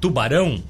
[0.00, 0.62] Tubarão,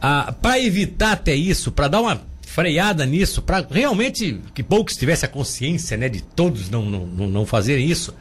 [0.00, 5.26] ah, para evitar até isso, para dar uma freada nisso, para realmente que poucos tivessem
[5.28, 8.14] a consciência, né, de todos não, não, não fazerem isso.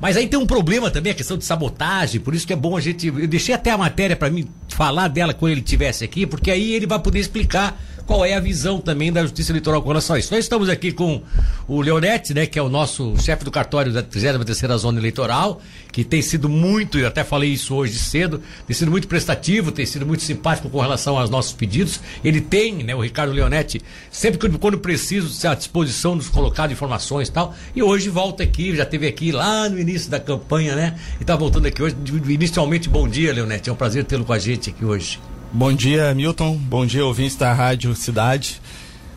[0.00, 2.76] Mas aí tem um problema também, a questão de sabotagem, por isso que é bom
[2.76, 3.06] a gente.
[3.06, 6.72] Eu deixei até a matéria para mim falar dela quando ele tivesse aqui, porque aí
[6.72, 7.78] ele vai poder explicar
[8.10, 10.34] qual é a visão também da Justiça Eleitoral com relação a isso.
[10.34, 11.22] Nós estamos aqui com
[11.68, 16.02] o Leonete, né, que é o nosso chefe do cartório da 33ª Zona Eleitoral, que
[16.02, 20.04] tem sido muito, eu até falei isso hoje cedo, tem sido muito prestativo, tem sido
[20.04, 22.00] muito simpático com relação aos nossos pedidos.
[22.24, 27.28] Ele tem, né, o Ricardo Leonete, sempre que quando preciso, à disposição nos colocar informações
[27.28, 27.54] e tal.
[27.76, 30.98] E hoje volta aqui, já teve aqui lá no início da campanha, né?
[31.20, 31.94] E está voltando aqui hoje.
[32.28, 33.70] Inicialmente, bom dia, Leonete.
[33.70, 35.20] É um prazer tê-lo com a gente aqui hoje.
[35.52, 36.56] Bom dia, Milton.
[36.56, 38.62] Bom dia, ouvintes da Rádio Cidade.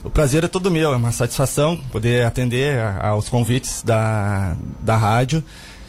[0.03, 5.43] O prazer é todo meu, é uma satisfação poder atender aos convites da, da rádio.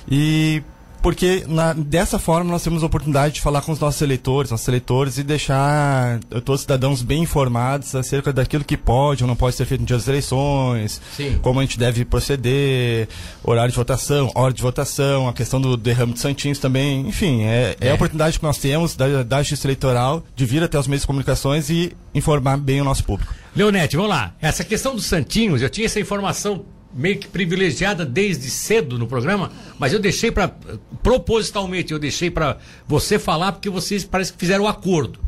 [0.06, 0.62] E
[1.04, 4.66] porque na, dessa forma nós temos a oportunidade de falar com os nossos eleitores, nossos
[4.66, 9.54] eleitores e deixar todos os cidadãos bem informados acerca daquilo que pode ou não pode
[9.54, 11.38] ser feito no dia das eleições, Sim.
[11.42, 13.06] como a gente deve proceder,
[13.42, 17.76] horário de votação, hora de votação, a questão do derrame de santinhos também, enfim, é,
[17.78, 17.88] é.
[17.88, 21.02] é a oportunidade que nós temos da, da justiça eleitoral de vir até os meios
[21.02, 23.34] de comunicações e informar bem o nosso público.
[23.54, 24.34] Leonete, vamos lá.
[24.40, 26.64] Essa questão dos santinhos, eu tinha essa informação
[26.94, 30.54] meio que privilegiada desde cedo no programa, mas eu deixei para
[31.02, 35.18] propositalmente eu deixei para você falar porque vocês parece que fizeram o um acordo.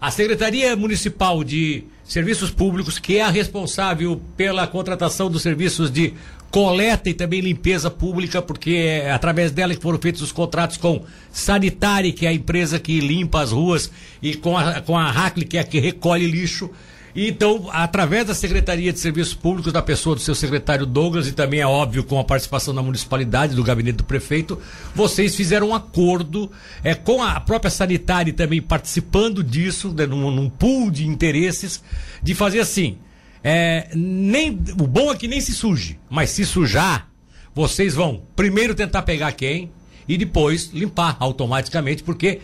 [0.00, 6.12] A Secretaria Municipal de Serviços Públicos, que é a responsável pela contratação dos serviços de
[6.50, 11.02] coleta e também limpeza pública, porque é através dela que foram feitos os contratos com
[11.32, 13.90] Sanitari, que é a empresa que limpa as ruas,
[14.22, 16.70] e com a, com a Hackley, que é a que recolhe lixo.
[17.16, 21.60] Então, através da Secretaria de Serviços Públicos, da pessoa do seu secretário Douglas, e também
[21.60, 24.60] é óbvio com a participação da municipalidade, do gabinete do prefeito,
[24.94, 26.50] vocês fizeram um acordo
[26.82, 31.80] é, com a própria sanitária também participando disso, né, num, num pool de interesses,
[32.20, 32.98] de fazer assim.
[33.44, 37.08] É, nem, o bom é que nem se suje, mas se sujar,
[37.54, 39.70] vocês vão primeiro tentar pegar quem
[40.08, 42.40] e depois limpar automaticamente, porque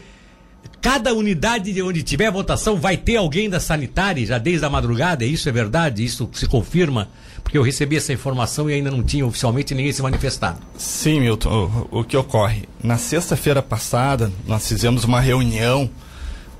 [0.80, 5.26] Cada unidade de onde tiver votação vai ter alguém da sanitária já desde a madrugada?
[5.26, 6.02] Isso é verdade?
[6.02, 7.08] Isso se confirma?
[7.42, 10.58] Porque eu recebi essa informação e ainda não tinha oficialmente ninguém se manifestado.
[10.78, 11.86] Sim, Milton.
[11.90, 12.62] O, o que ocorre?
[12.82, 15.90] Na sexta-feira passada, nós fizemos uma reunião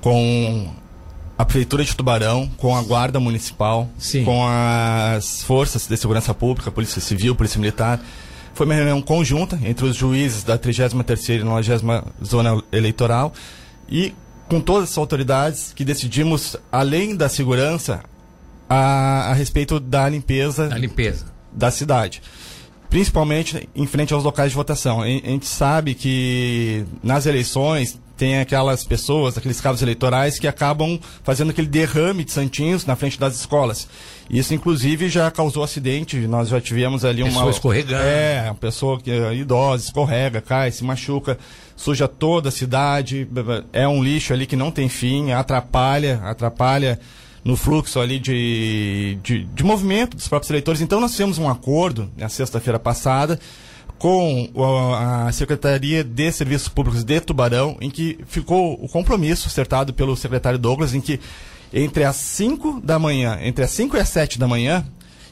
[0.01, 0.69] com
[1.35, 4.23] a Prefeitura de Tubarão, com a Guarda Municipal, Sim.
[4.23, 7.99] com as forças de segurança pública, Polícia Civil, Polícia Militar.
[8.53, 13.33] Foi uma reunião conjunta entre os juízes da 33ª e 90 Zona Eleitoral
[13.91, 14.15] e
[14.47, 18.03] com todas as autoridades que decidimos, além da segurança,
[18.69, 22.21] a, a respeito da limpeza, da limpeza da cidade.
[22.89, 25.01] Principalmente em frente aos locais de votação.
[25.01, 31.49] A gente sabe que nas eleições tem aquelas pessoas, aqueles cabos eleitorais que acabam fazendo
[31.49, 33.87] aquele derrame de santinhos na frente das escolas.
[34.29, 36.17] Isso, inclusive, já causou acidente.
[36.27, 37.31] Nós já tivemos ali uma.
[37.31, 38.03] Pessoa escorregando.
[38.03, 41.39] É, uma pessoa que idosa, escorrega, cai, se machuca,
[41.81, 43.27] suja toda a cidade.
[43.73, 46.99] É um lixo ali que não tem fim, atrapalha, atrapalha
[47.43, 50.79] no fluxo ali de, de, de movimento dos próprios eleitores.
[50.79, 53.39] Então, nós fizemos um acordo na sexta-feira passada
[53.97, 54.49] com
[54.95, 60.57] a Secretaria de Serviços Públicos de Tubarão, em que ficou o compromisso acertado pelo secretário
[60.57, 61.19] Douglas, em que
[61.73, 64.85] entre as 5 da manhã, entre as 5 e as 7 da manhã,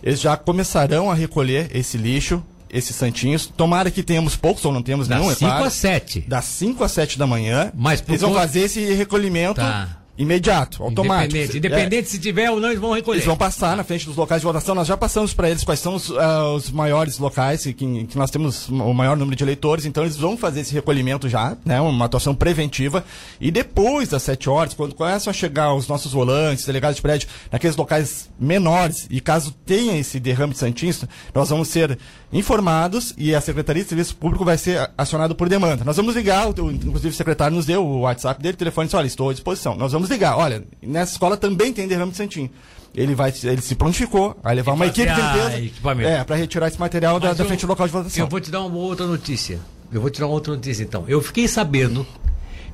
[0.03, 3.47] eles já começarão a recolher esse lixo, esses santinhos.
[3.47, 5.63] Tomara que tenhamos poucos ou não temos das nenhum, é claro.
[5.63, 6.25] Das 5 às 7.
[6.27, 7.71] Das 5 às 7 da manhã.
[7.75, 9.55] Mas eles vão fazer esse recolhimento.
[9.55, 11.37] Tá imediato, automático.
[11.37, 12.11] Independente, independente é.
[12.11, 13.19] se tiver ou não, eles vão recolher.
[13.19, 14.75] Eles vão passar na frente dos locais de votação.
[14.75, 18.29] Nós já passamos para eles quais são os, uh, os maiores locais que, que, nós
[18.29, 19.85] temos o maior número de eleitores.
[19.85, 23.05] Então eles vão fazer esse recolhimento já, né, uma atuação preventiva.
[23.39, 27.29] E depois das sete horas, quando começam a chegar os nossos volantes, delegados de prédio,
[27.49, 30.93] naqueles locais menores, e caso tenha esse derrame de santinho,
[31.33, 31.97] nós vamos ser
[32.33, 35.85] informados e a Secretaria de Serviço Público vai ser acionado por demanda.
[35.85, 39.07] Nós vamos ligar, inclusive o secretário nos deu o WhatsApp dele, o telefone disse, olha,
[39.07, 39.75] estou à disposição.
[39.75, 42.49] Nós vamos ligar, olha, nessa escola também tem derrame de santinho.
[42.93, 46.79] Ele vai, ele se prontificou, vai levar uma equipe de limpeza é, para retirar esse
[46.79, 48.23] material da, da, frente do local de votação.
[48.23, 49.59] Eu vou te dar uma outra notícia.
[49.91, 51.05] Eu vou te dar uma outra notícia então.
[51.07, 52.05] Eu fiquei sabendo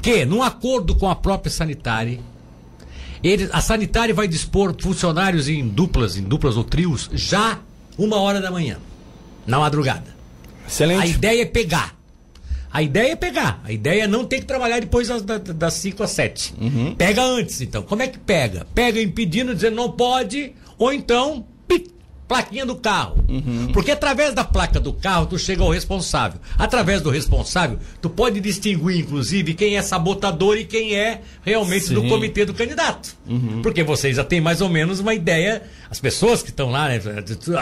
[0.01, 2.19] que, num acordo com a própria sanitária,
[3.23, 7.59] ele, a sanitária vai dispor funcionários em duplas, em duplas ou trios, já
[7.97, 8.77] uma hora da manhã
[9.45, 10.15] na madrugada.
[10.67, 11.01] Excelente.
[11.01, 11.94] A ideia é pegar.
[12.75, 13.61] A ideia é pegar.
[13.63, 16.55] A ideia é não ter que trabalhar depois das, 5 às 7.
[16.59, 16.93] Uhum.
[16.93, 17.81] Pega antes, então.
[17.81, 18.67] Como é que pega?
[18.75, 21.47] Pega impedindo, dizendo não pode, ou então,
[22.27, 23.23] plaquinha do carro.
[23.27, 23.67] Uhum.
[23.71, 26.39] Porque através da placa do carro tu chega ao responsável.
[26.57, 31.95] Através do responsável, tu pode distinguir, inclusive, quem é sabotador e quem é realmente Sim.
[31.95, 33.15] do comitê do candidato.
[33.27, 33.61] Uhum.
[33.61, 35.63] Porque vocês já têm mais ou menos uma ideia.
[35.89, 36.99] As pessoas que estão lá, né,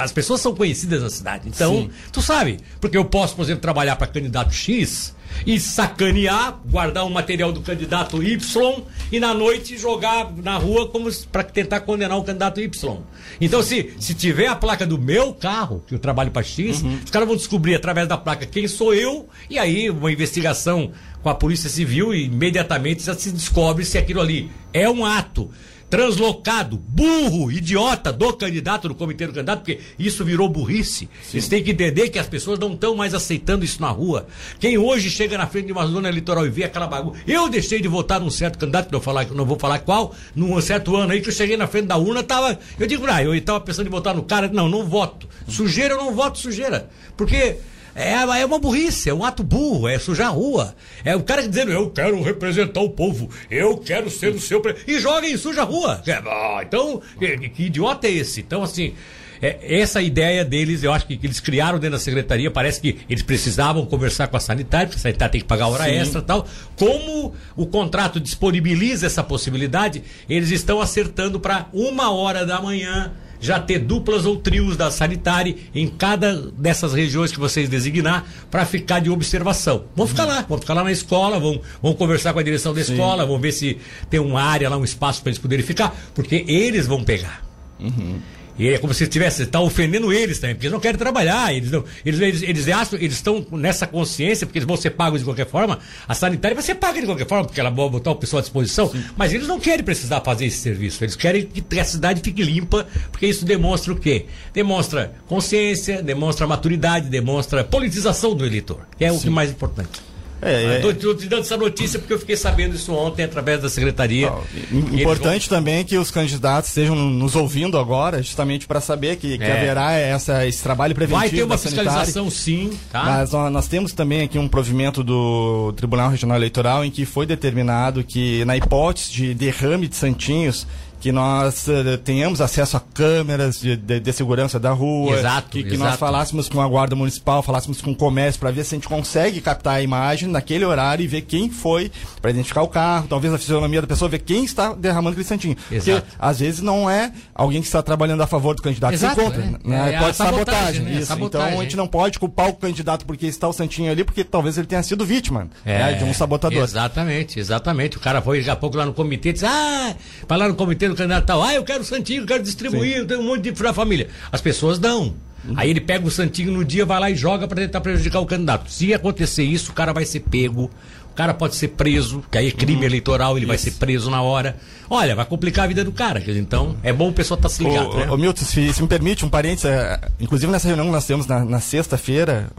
[0.02, 1.50] as pessoas são conhecidas na cidade.
[1.50, 1.90] Então, Sim.
[2.12, 2.60] tu sabe.
[2.80, 5.14] Porque eu posso, por exemplo, trabalhar para candidato X
[5.46, 11.12] e sacanear, guardar o material do candidato Y e na noite jogar na rua como
[11.32, 12.98] para tentar condenar o candidato Y.
[13.40, 17.00] Então, se, se tiver a placa do meu carro, que eu trabalho para X, uhum.
[17.04, 20.92] os caras vão descobrir através da placa quem sou eu, e aí uma investigação
[21.22, 25.50] com a Polícia Civil e imediatamente já se descobre se aquilo ali é um ato
[25.94, 31.08] translocado, burro, idiota do candidato, do comitê do candidato, porque isso virou burrice.
[31.22, 31.38] Sim.
[31.38, 34.26] Eles têm que entender que as pessoas não estão mais aceitando isso na rua.
[34.60, 37.20] Quem hoje chega na frente de uma zona eleitoral e vê aquela bagunça.
[37.28, 40.60] Eu deixei de votar num certo candidato, que não, falar, não vou falar qual, num
[40.62, 42.58] certo ano aí que eu cheguei na frente da urna, tava.
[42.80, 44.48] Eu digo, ah, eu estava pensando em votar no cara.
[44.48, 45.30] Não, não voto.
[45.48, 46.90] Sujeira, eu não voto sujeira.
[47.16, 47.58] Porque
[47.96, 50.76] é, é uma burrice, é um ato burro, é sujar a rua.
[51.06, 54.62] É o cara dizendo, eu quero representar o povo, eu quero ser o seu.
[54.62, 54.76] Pre...
[54.88, 56.02] E joga e suja a rua.
[56.08, 58.42] É, ah, então, que, que, idiota é esse?
[58.42, 58.94] Então, assim.
[59.42, 63.00] É, essa ideia deles, eu acho que, que, eles criaram dentro da secretaria, parece que
[63.10, 65.98] eles precisavam conversar com a sanitária, porque a sanitária tem que pagar hora Sim.
[65.98, 66.48] extra e tal.
[66.78, 73.12] Como o contrato disponibiliza essa possibilidade, eles estão acertando para uma hora da manhã
[73.44, 78.66] já ter duplas ou trios da sanitária em cada dessas regiões que vocês designar para
[78.66, 79.84] ficar de observação.
[79.94, 82.82] Vão ficar lá, vão ficar lá na escola, vão, vão conversar com a direção da
[82.82, 82.94] Sim.
[82.94, 83.78] escola, vão ver se
[84.10, 87.46] tem uma área lá, um espaço para eles poderem ficar, porque eles vão pegar.
[87.80, 88.20] Uhum.
[88.58, 91.72] E é como se estivesse tá ofendendo eles também, porque eles não querem trabalhar, eles
[91.72, 95.26] não, eles, eles, eles acham, eles estão nessa consciência, porque eles vão ser pagos de
[95.26, 98.16] qualquer forma, a sanitária vai ser paga de qualquer forma, porque ela vai botar o
[98.16, 99.04] pessoal à disposição, Sim.
[99.18, 102.86] mas eles não querem precisar fazer esse serviço, eles querem que a cidade fique limpa,
[103.12, 104.28] porque isso demonstra o quê?
[104.54, 109.18] Demonstra consciência, demonstra maturidade, demonstra politização do eleitor, que é Sim.
[109.18, 110.13] o que é mais importante.
[110.46, 110.88] É, é.
[110.88, 114.32] Estou te dando essa notícia porque eu fiquei sabendo isso ontem através da secretaria.
[114.72, 115.58] importante vão...
[115.58, 119.52] também que os candidatos estejam nos ouvindo agora, justamente para saber que, que é.
[119.52, 121.22] haverá essa, esse trabalho preventivo.
[121.22, 122.72] Vai ter uma fiscalização, sim.
[122.92, 123.04] Tá?
[123.04, 127.26] Mas nós, nós temos também aqui um provimento do Tribunal Regional Eleitoral em que foi
[127.26, 130.68] determinado que, na hipótese de derrame de santinhos,
[131.04, 135.62] que nós uh, tenhamos acesso a câmeras de, de, de segurança da rua, exato, que,
[135.62, 138.78] que nós falássemos com a guarda municipal, falássemos com o comércio para ver se a
[138.78, 141.92] gente consegue captar a imagem naquele horário e ver quem foi
[142.22, 145.58] para identificar o carro, talvez a fisionomia da pessoa, ver quem está derramando aquele santinho.
[145.70, 146.04] Exato.
[146.04, 149.22] Porque às vezes não é alguém que está trabalhando a favor do candidato exato, que
[149.24, 149.46] contra, é.
[149.62, 149.96] né?
[149.96, 150.92] É, pode sabotagem, sabotagem, né?
[150.94, 151.08] isso.
[151.08, 151.48] Sabotagem.
[151.50, 154.58] Então a gente não pode culpar o candidato porque está o santinho ali, porque talvez
[154.58, 155.94] ele tenha sido vítima é, né?
[155.96, 156.64] de um sabotador.
[156.64, 157.98] Exatamente, exatamente.
[157.98, 159.94] O cara foi daqui a pouco lá no comitê e disse: "Ah,
[160.26, 163.06] para lá no comitê candidato tal, ah, eu quero o Santinho, quero distribuir, Sim.
[163.06, 164.08] tem um monte de pra família.
[164.32, 165.16] As pessoas dão.
[165.46, 165.54] Uhum.
[165.58, 168.26] Aí ele pega o Santinho no dia, vai lá e joga para tentar prejudicar o
[168.26, 168.72] candidato.
[168.72, 170.70] Se acontecer isso, o cara vai ser pego,
[171.12, 172.86] o cara pode ser preso, que aí é crime uhum.
[172.86, 173.48] eleitoral, ele isso.
[173.48, 174.58] vai ser preso na hora.
[174.90, 176.24] Olha, vai complicar a vida do cara.
[176.28, 177.90] Então, é bom o pessoal estar tá se ligado.
[177.90, 178.18] Ô, né?
[178.18, 181.46] Milton, se, se, me permite um parênteses, é, inclusive nessa reunião que nós temos na,
[181.46, 182.50] na sexta-feira,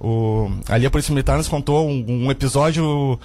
[0.68, 3.18] ali a Polícia Militar nos contou um, um episódio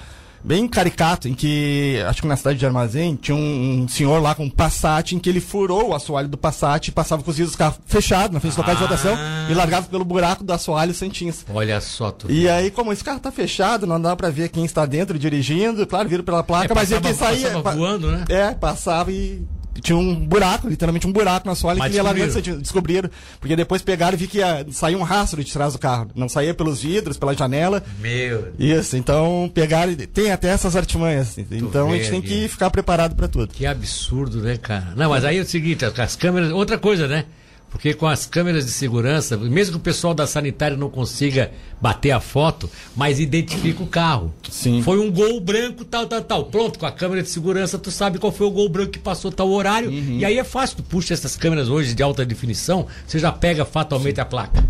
[0.44, 4.36] bem caricato, em que, acho que na cidade de Armazém, tinha um, um senhor lá
[4.36, 7.38] com um Passat, em que ele furou o assoalho do Passat e passava com os
[7.38, 9.18] vidros do carro fechado na frente do local de votação
[9.50, 11.46] e largava pelo buraco do assoalho santinhos.
[11.54, 12.30] Olha só, tu.
[12.32, 15.86] E aí, como esse carro tá fechado, não dá pra ver quem está dentro dirigindo,
[15.86, 17.52] claro, viram pela placa, é, mas ele quem saía.
[17.52, 18.26] Passava voando, né?
[18.30, 19.46] É, passava e
[19.82, 23.10] tinha um buraco, literalmente um buraco na Mas que ia lá dentro, descobriram.
[23.40, 26.10] Porque depois pegaram e vi que ia, saía um rastro de trás do carro.
[26.16, 27.84] Não saía pelos vidros, pela janela.
[28.00, 29.96] Meu Isso, então pegaram.
[29.96, 31.38] Tem até essas artimanhas.
[31.38, 33.54] Então a gente tem que ficar preparado para tudo.
[33.54, 34.94] Que absurdo, né, cara?
[34.96, 36.52] Não, mas aí é o seguinte, as câmeras.
[36.52, 37.26] Outra coisa, né?
[37.70, 42.12] Porque com as câmeras de segurança, mesmo que o pessoal da sanitária não consiga bater
[42.12, 44.34] a foto, mas identifica o carro.
[44.50, 44.82] Sim.
[44.82, 46.46] Foi um gol branco, tal, tal, tal.
[46.46, 49.32] Pronto, com a câmera de segurança, tu sabe qual foi o gol branco que passou
[49.32, 49.90] tal horário.
[49.90, 50.18] Uhum.
[50.20, 53.64] E aí é fácil, tu puxa essas câmeras hoje de alta definição, você já pega
[53.64, 54.22] fatalmente Sim.
[54.22, 54.64] a placa.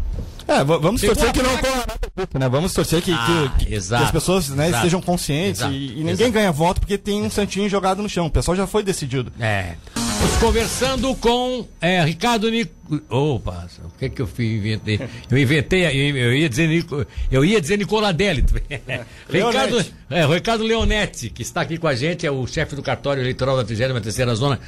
[0.47, 1.99] É, vamos torcer que não ocorra nada
[2.33, 2.49] né?
[2.49, 5.95] Vamos torcer que, ah, que, que, que as pessoas né, estejam conscientes exato, e, e,
[5.97, 6.31] ninguém exato.
[6.31, 8.25] ganha voto porque tem um santinho jogado no chão.
[8.25, 9.31] O pessoal já foi decidido.
[9.39, 9.75] É.
[10.19, 12.69] Estamos conversando com é, Ricardo Nic...
[13.09, 14.99] Opa, o que que eu inventei?
[15.31, 16.85] Eu inventei, eu ia dizer,
[17.31, 18.43] eu ia dizer Nicoladelli.
[19.31, 23.23] Ricardo, é, Ricardo Leonetti, que está aqui com a gente, é o chefe do cartório
[23.23, 24.59] eleitoral da 33ª Zona.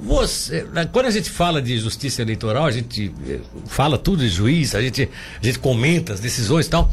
[0.00, 4.74] Você, quando a gente fala de justiça eleitoral, a gente eh, fala tudo de juiz,
[4.74, 5.08] a gente,
[5.40, 6.92] a gente comenta as decisões e tal.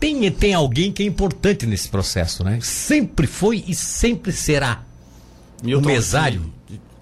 [0.00, 2.58] Tem, tem alguém que é importante nesse processo, né?
[2.62, 4.82] Sempre foi e sempre será.
[5.62, 6.52] Milton, o mesário.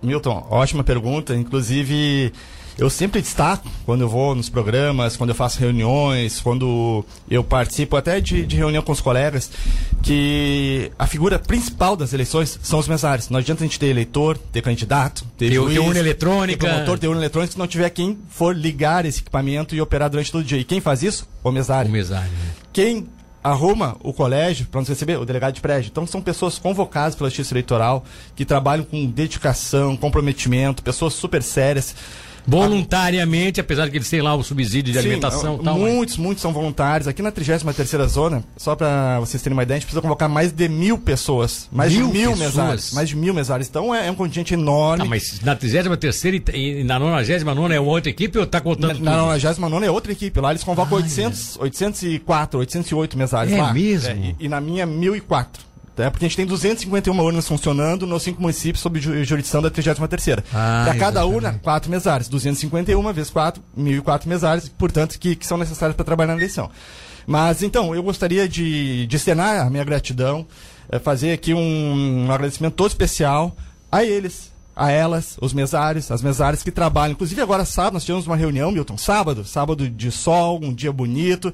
[0.03, 1.35] Milton, ótima pergunta.
[1.35, 2.33] Inclusive,
[2.79, 7.97] eu sempre destaco quando eu vou nos programas, quando eu faço reuniões, quando eu participo
[7.97, 9.51] até de, de reunião com os colegas,
[10.03, 13.29] que a figura principal das eleições são os mesários.
[13.29, 16.59] Não adianta a gente ter eleitor, ter candidato, ter, Ter, juiz, ter urna eletrônica.
[16.67, 20.09] ter promotor, ter urna eletrônica, se não tiver quem for ligar esse equipamento e operar
[20.09, 20.59] durante todo o dia.
[20.59, 21.29] E quem faz isso?
[21.45, 21.91] O mesário.
[21.91, 22.31] O mesário.
[22.31, 22.51] né?
[22.73, 23.07] Quem
[23.43, 25.19] arruma o colégio para nos receber?
[25.19, 25.89] O delegado de prédio.
[25.91, 28.05] Então são pessoas convocadas pela Justiça Eleitoral,
[28.37, 31.95] que trabalham com dedicação, comprometimento, pessoas super sérias.
[32.51, 35.79] Voluntariamente, apesar de que eles têm lá o subsídio de Sim, alimentação e tal.
[35.79, 37.07] mas- Muitos, muitos são voluntários.
[37.09, 40.53] Aqui na 33ª zona, só para vocês terem uma ideia, a gente precisa convocar mais
[40.53, 41.69] de mil pessoas.
[41.73, 42.55] Mais Mil de mil pessoas?
[42.57, 42.93] mesários.
[42.93, 43.69] Mais de mil mesários.
[43.69, 45.05] Então é, é um contingente enorme.
[45.05, 49.13] Tá, mas na 33 e, e na 99 é outra equipe ou tá contando Na,
[49.13, 50.41] na 99 é outra equipe.
[50.41, 53.55] Lá eles convocam 800, 804, 808 mesários.
[53.55, 53.73] É lá.
[53.73, 54.11] mesmo?
[54.15, 55.70] e, e na minha, 1004.
[55.97, 59.71] É porque a gente tem 251 urnas funcionando nos cinco municípios sob ju- jurisdição da
[59.71, 60.43] 33ª.
[60.55, 62.29] Ah, Para cada urna, quatro mesários.
[62.29, 66.71] 251 vezes 4, 1004 mesários, portanto, que, que são necessários para trabalhar na eleição.
[67.27, 70.47] Mas, então, eu gostaria de, de externar a minha gratidão,
[70.91, 73.55] eh, fazer aqui um, um agradecimento todo especial
[73.93, 77.13] a eles, a elas, os mesários, as mesárias que trabalham.
[77.13, 81.53] Inclusive, agora sábado, nós tivemos uma reunião, Milton, sábado, sábado de sol, um dia bonito.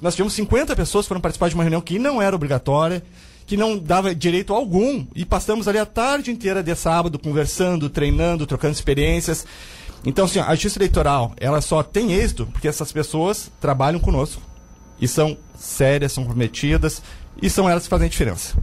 [0.00, 3.02] Nós tivemos 50 pessoas que foram participar de uma reunião que não era obrigatória,
[3.48, 8.46] que não dava direito algum, e passamos ali a tarde inteira de sábado conversando, treinando,
[8.46, 9.46] trocando experiências.
[10.04, 14.42] Então, assim, a justiça eleitoral, ela só tem êxito porque essas pessoas trabalham conosco.
[15.00, 17.02] E são sérias, são comprometidas,
[17.40, 18.54] e são elas que fazem a diferença.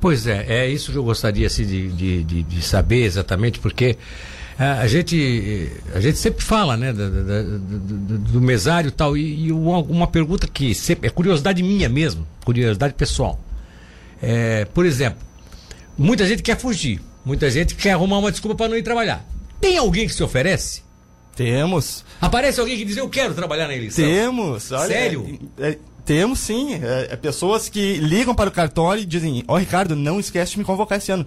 [0.00, 1.88] Pois é, é isso que eu gostaria assim, de,
[2.24, 3.96] de, de, saber exatamente, porque
[4.58, 9.46] ah, a gente, a gente sempre fala né, da- do, do- do mesário tal, e,
[9.46, 13.40] e uma, uma pergunta que sempre, é curiosidade minha mesmo, curiosidade pessoal.
[14.22, 15.18] É, por exemplo,
[15.96, 19.24] muita gente quer fugir, muita gente quer arrumar uma desculpa para não ir trabalhar.
[19.60, 20.82] Tem alguém que se oferece?
[21.34, 22.04] Temos.
[22.20, 24.04] Aparece alguém que diz eu quero trabalhar na eleição?
[24.04, 24.72] Temos.
[24.72, 25.38] Olha, Sério?
[25.58, 26.74] é- é- temos sim.
[26.74, 30.58] É, é pessoas que ligam para o cartório e dizem: Ó, Ricardo, não esquece de
[30.58, 31.26] me convocar esse ano.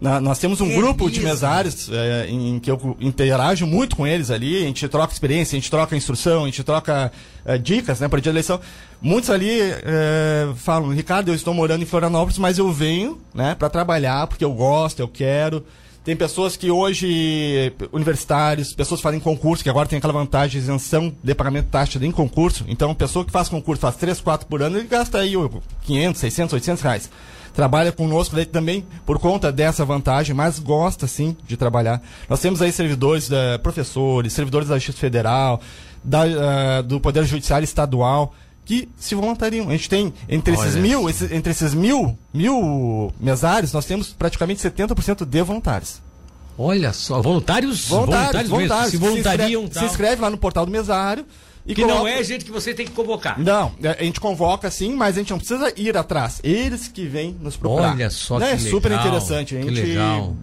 [0.00, 1.28] Na- nós temos um grupo de mesmo?
[1.32, 4.58] mesários é, em que eu interajo muito com eles ali.
[4.62, 7.10] A gente troca experiência, a gente troca instrução, a gente troca
[7.44, 8.60] é, dicas né, para o dia da eleição.
[9.00, 13.70] Muitos ali é, falam: Ricardo, eu estou morando em Florianópolis, mas eu venho né, para
[13.70, 15.64] trabalhar porque eu gosto, eu quero.
[16.04, 20.58] Tem pessoas que hoje, universitários, pessoas que fazem concurso, que agora tem aquela vantagem de
[20.58, 22.64] isenção de pagamento de taxa em concurso.
[22.68, 25.50] Então, pessoa que faz concurso, faz 3, 4 por ano, ele gasta aí ô,
[25.82, 27.10] 500, 600, 800 reais.
[27.56, 32.02] Trabalha conosco daí também por conta dessa vantagem, mas gosta sim de trabalhar.
[32.28, 35.60] Nós temos aí servidores, da, professores, servidores da Justiça Federal,
[36.04, 38.34] da, ah, do Poder Judiciário Estadual,
[38.64, 39.68] que se voluntariam.
[39.68, 44.08] A gente tem, entre esses Olha mil, esse- entre esses mil, mil mesários, nós temos
[44.12, 46.02] praticamente 70% de voluntários.
[46.58, 48.90] Olha só, voluntários, Voluntários, mesmo, voluntários.
[48.90, 49.62] se voluntariam.
[49.62, 51.24] Se inscreve, se inscreve lá no portal do mesário.
[51.66, 53.38] E Que não coloca- é gente que você tem que convocar.
[53.40, 56.38] Não, é, a gente convoca sim, mas a gente não precisa ir atrás.
[56.44, 57.92] Eles que vêm nos procurar.
[57.92, 59.56] Olha só Não, que É super legal, interessante.
[59.56, 59.82] A Que gente...
[59.88, 60.36] legal.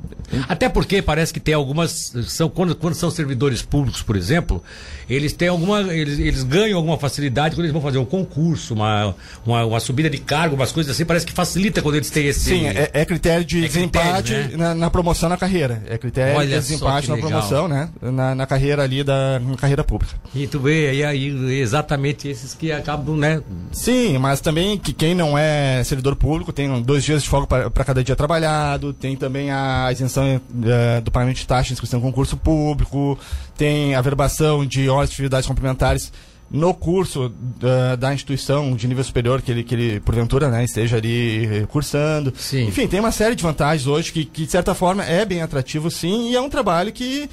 [0.48, 2.14] Até porque parece que tem algumas.
[2.28, 4.64] São, quando, quando são servidores públicos, por exemplo,
[5.10, 5.82] eles têm alguma.
[5.94, 9.16] Eles, eles ganham alguma facilidade quando eles vão fazer um concurso, uma,
[9.46, 11.06] uma, uma subida de cargo, umas coisas assim.
[11.06, 12.42] Parece que facilita quando eles têm esse.
[12.42, 14.58] Sim, é, é critério de É critério, desempate né?
[14.58, 15.84] na, na promoção na carreira.
[15.88, 17.90] É critério Olha de desempate na promoção, né?
[18.02, 20.14] Na, na carreira ali da carreira pública.
[20.34, 23.42] E tu vê aí, aí exatamente esses que acabam, né?
[23.72, 27.86] Sim, mas também que quem não é servidor público tem dois dias de folga para
[27.86, 32.38] cada dia trabalhado, tem também a isenção eh, do pagamento de taxa inscrição em concurso
[32.38, 33.18] público,
[33.58, 36.12] tem a verbação de horas de atividades complementares
[36.52, 40.98] no curso eh, da instituição de nível superior que ele, que ele porventura, né, esteja
[40.98, 42.34] ali eh, cursando.
[42.38, 42.68] Sim.
[42.68, 45.90] Enfim, tem uma série de vantagens hoje que, que, de certa forma, é bem atrativo,
[45.90, 47.30] sim, e é um trabalho que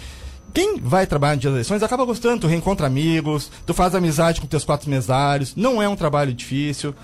[0.55, 4.41] quem vai trabalhar no dia das eleições acaba gostando, tu reencontra amigos, tu faz amizade
[4.41, 6.95] com teus quatro mesários, não é um trabalho difícil.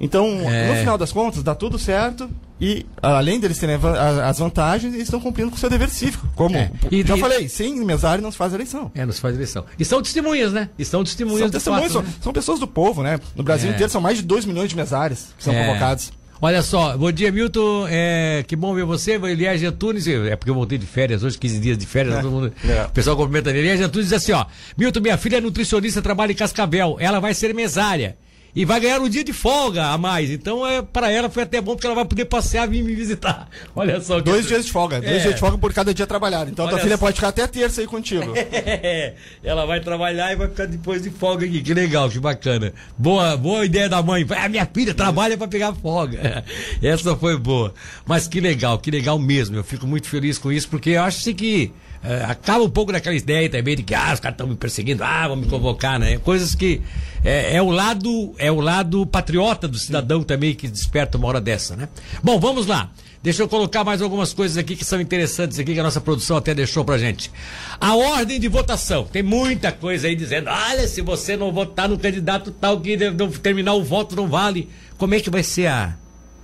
[0.00, 0.68] Então, É.
[0.68, 2.28] no final das contas, dá tudo certo
[2.60, 3.76] e, além deles terem
[4.24, 6.28] as vantagens, eles estão cumprindo com o seu dever cívico.
[6.36, 6.70] Como É.
[6.90, 8.90] E- já e- falei, sem mesário não se faz eleição.
[8.94, 9.64] É, nos faz eleição.
[9.78, 10.68] E são testemunhas, né?
[10.78, 12.18] E são testemunhas São de testemunhos, fato, são, né?
[12.22, 13.18] são pessoas do povo, né?
[13.34, 13.74] No Brasil É.
[13.74, 15.66] inteiro são mais de 2 milhões de mesários que são É.
[15.66, 16.12] convocados.
[16.42, 17.86] Olha só, bom dia, Milton.
[17.90, 19.12] É, que bom ver você.
[19.22, 22.14] Elias Antunes, é porque eu voltei de férias hoje, 15 dias de férias.
[22.22, 22.84] todo mundo- É.
[22.86, 23.58] O pessoal cumprimenta ele.
[23.58, 26.96] Elias Antunes diz assim: ó, Milton, minha filha é nutricionista, trabalha em Cascavel.
[26.98, 28.16] Ela vai ser mesária.
[28.54, 30.30] E vai ganhar um dia de folga a mais.
[30.30, 32.94] Então, é, para ela foi até bom, porque ela vai poder passear e vir me
[32.94, 33.48] visitar.
[33.76, 34.16] Olha só.
[34.16, 35.18] que- Dois dias de folga, dois É.
[35.20, 36.50] dias de folga por cada dia trabalhado.
[36.50, 37.00] Então, tua Olha filha só.
[37.06, 38.32] pode ficar até terça aí contigo.
[38.82, 39.14] É,
[39.44, 41.60] ela vai trabalhar e vai ficar depois de folga aqui.
[41.62, 42.72] Que legal, que bacana.
[42.98, 44.26] Boa, boa ideia da mãe.
[44.30, 46.44] Ah, minha filha trabalha para pegar folga.
[46.82, 47.72] Essa foi boa.
[48.06, 49.56] Mas que legal, que legal mesmo.
[49.56, 52.92] Eu fico muito feliz com isso, porque eu acho assim que é, acaba um pouco
[52.92, 55.98] daquela ideia também de que ah, os caras estão me perseguindo, ah, vão me convocar,
[55.98, 56.16] né?
[56.18, 56.80] Coisas que
[57.22, 61.40] é, é, o lado é o lado patriota do cidadão também que desperta uma hora
[61.40, 61.88] dessa, né?
[62.22, 62.90] Bom, vamos lá.
[63.22, 66.38] Deixa eu colocar mais algumas coisas aqui que são interessantes aqui que a nossa produção
[66.38, 67.30] até deixou pra gente.
[67.78, 69.04] A ordem de votação.
[69.04, 72.96] Tem muita coisa aí dizendo, olha, se você não votar no candidato tal que
[73.42, 74.70] terminar o voto não vale.
[74.96, 75.94] Como é que vai ser a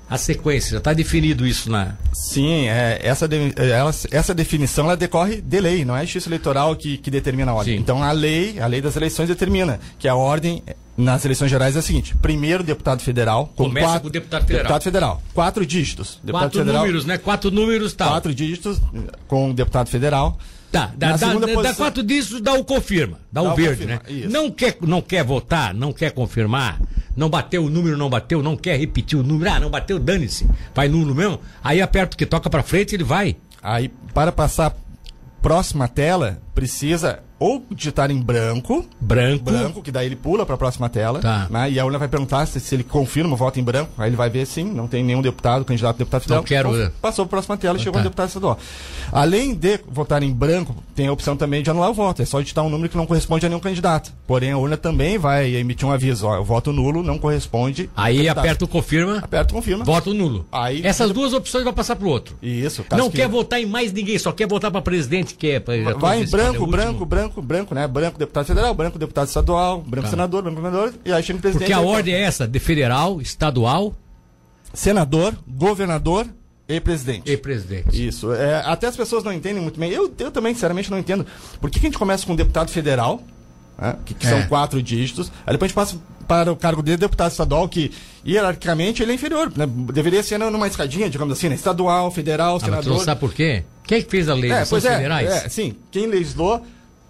[0.09, 0.73] a sequência?
[0.73, 1.95] Já está definido isso na.
[2.13, 6.29] Sim, é, essa, de, ela, essa definição ela decorre de lei, não é a justiça
[6.29, 7.77] eleitoral que, que determina a ordem.
[7.77, 7.81] Sim.
[7.81, 10.63] Então a lei, a lei das eleições determina que a ordem
[10.97, 13.53] nas eleições gerais é a seguinte: primeiro deputado federal.
[13.55, 14.63] Com Começa quatro, com o deputado federal.
[14.63, 15.23] Deputado federal.
[15.35, 16.19] Quatro dígitos.
[16.23, 17.19] Deputado quatro federal, números, né?
[17.19, 18.09] Quatro números tal.
[18.09, 18.81] Quatro dígitos
[19.27, 20.39] com o deputado federal.
[20.71, 21.63] Tá, dá, dá, posição...
[21.63, 24.03] dá quatro dígitos, dá o confirma, dá, dá o verde, confirma.
[24.07, 24.13] né?
[24.13, 24.31] Isso.
[24.31, 26.81] Não quer, não quer votar, não quer confirmar,
[27.17, 30.47] não bateu o número, não bateu, não quer repetir o número, ah, não bateu, dane-se,
[30.75, 33.37] vai nulo mesmo, aí aperta o que toca para frente ele vai.
[33.63, 34.77] Aí, para passar
[35.41, 38.87] próxima tela, precisa ou digitar em branco.
[38.99, 39.45] Branco.
[39.45, 41.21] Branco, que daí ele pula para a próxima tela.
[41.21, 41.47] Tá.
[41.51, 41.73] Né?
[41.73, 43.91] E a urna vai perguntar se, se, ele confirma o voto em branco.
[43.99, 46.41] Aí ele vai ver sim, não tem nenhum deputado, candidato a deputado federal.
[46.41, 46.75] Não quero.
[46.75, 48.01] Então, passou para a próxima tela e ah, chegou tá.
[48.01, 48.59] um deputado estadual.
[49.13, 52.23] Além de votar em branco, tem a opção também de anular o voto.
[52.23, 54.13] É só digitar um número que não corresponde a nenhum candidato.
[54.27, 56.27] Porém, a urna também vai emitir um aviso.
[56.27, 57.91] Ó, o voto nulo não corresponde.
[57.95, 59.19] Aí aperta o confirma.
[59.19, 59.85] Aperta o confirma.
[59.85, 60.47] Voto nulo.
[60.51, 62.37] Aí, Essas duas opções vão passar para o outro.
[62.41, 62.85] Isso.
[62.97, 63.17] Não que...
[63.17, 65.63] quer votar em mais ninguém, só quer votar para presidente, que é.
[65.99, 67.87] Vai em branco, branco, branco, branco, né?
[67.87, 70.11] Branco branco deputado federal, branco deputado estadual, branco tá.
[70.11, 71.69] senador, branco governador, e aí chega o presidente.
[71.69, 73.95] Porque a ordem é essa, de federal, estadual,
[74.73, 76.27] senador, governador
[76.69, 77.31] e presidente.
[77.31, 78.07] E presidente.
[78.07, 78.33] Isso.
[78.33, 79.91] É, até as pessoas não entendem muito bem.
[79.91, 81.27] Eu, eu também, sinceramente, não entendo.
[81.61, 83.23] Por que, que a gente começa com um deputado federal,
[83.79, 84.31] né, que, que é.
[84.31, 87.93] são quatro dígitos, aí depois a gente passa para o cargo de deputado estadual, que
[88.27, 89.53] hierarquicamente ele é inferior.
[89.57, 89.67] Né?
[89.67, 91.55] Deveria ser numa escadinha, digamos assim, né?
[91.55, 92.77] estadual, federal, ah, senador.
[92.77, 93.65] Mas você não sabe por quê?
[93.87, 94.51] Quem é fez a lei?
[94.51, 95.31] É, pois é, federais?
[95.31, 95.77] É, sim.
[95.91, 96.65] Quem legislou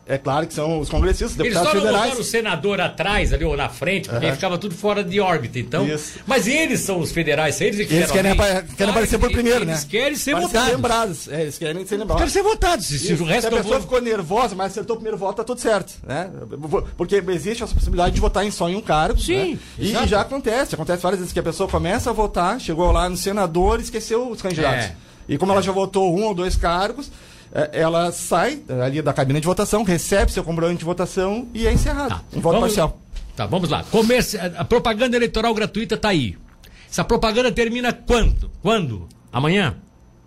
[0.09, 2.15] é claro que são os congressistas, deputados eles só federais.
[2.15, 4.35] Eles o senador atrás, ali ou na frente, porque uhum.
[4.35, 5.59] ficava tudo fora de órbita.
[5.59, 6.21] Então, Isso.
[6.25, 8.37] Mas eles são os federais, eles que Eles querem,
[8.77, 9.73] querem aparecer por primeiro, eles né?
[9.73, 10.69] Eles querem ser votados.
[10.69, 11.29] Ser lembrados.
[11.29, 12.19] É, eles querem ser lembrados.
[12.19, 12.87] Querem ser votados.
[12.87, 13.81] Se, o resto se a pessoa vou...
[13.81, 15.95] ficou nervosa, mas acertou o primeiro voto, tá tudo certo.
[16.07, 16.31] Né?
[16.97, 19.19] Porque existe essa possibilidade de votar em só em um cargo.
[19.19, 19.55] Sim.
[19.55, 19.59] Né?
[19.77, 20.77] E, e, já acontece.
[20.77, 24.31] Acontece várias vezes que a pessoa começa a votar, chegou lá no senador e esqueceu
[24.31, 24.85] os candidatos.
[24.85, 25.06] É.
[25.29, 27.11] E como ela já votou um ou dois cargos,
[27.53, 31.73] é, ela sai ali da cabine de votação, recebe seu comprovante de votação e é
[31.73, 32.11] encerrado.
[32.11, 32.23] Tá.
[32.33, 33.01] Um voto vamos, parcial.
[33.35, 33.85] Tá, vamos lá.
[33.91, 34.39] Comerci...
[34.39, 36.37] A propaganda eleitoral gratuita está aí.
[36.91, 38.51] Essa propaganda termina quando?
[38.63, 39.09] Quando?
[39.33, 39.77] Amanhã?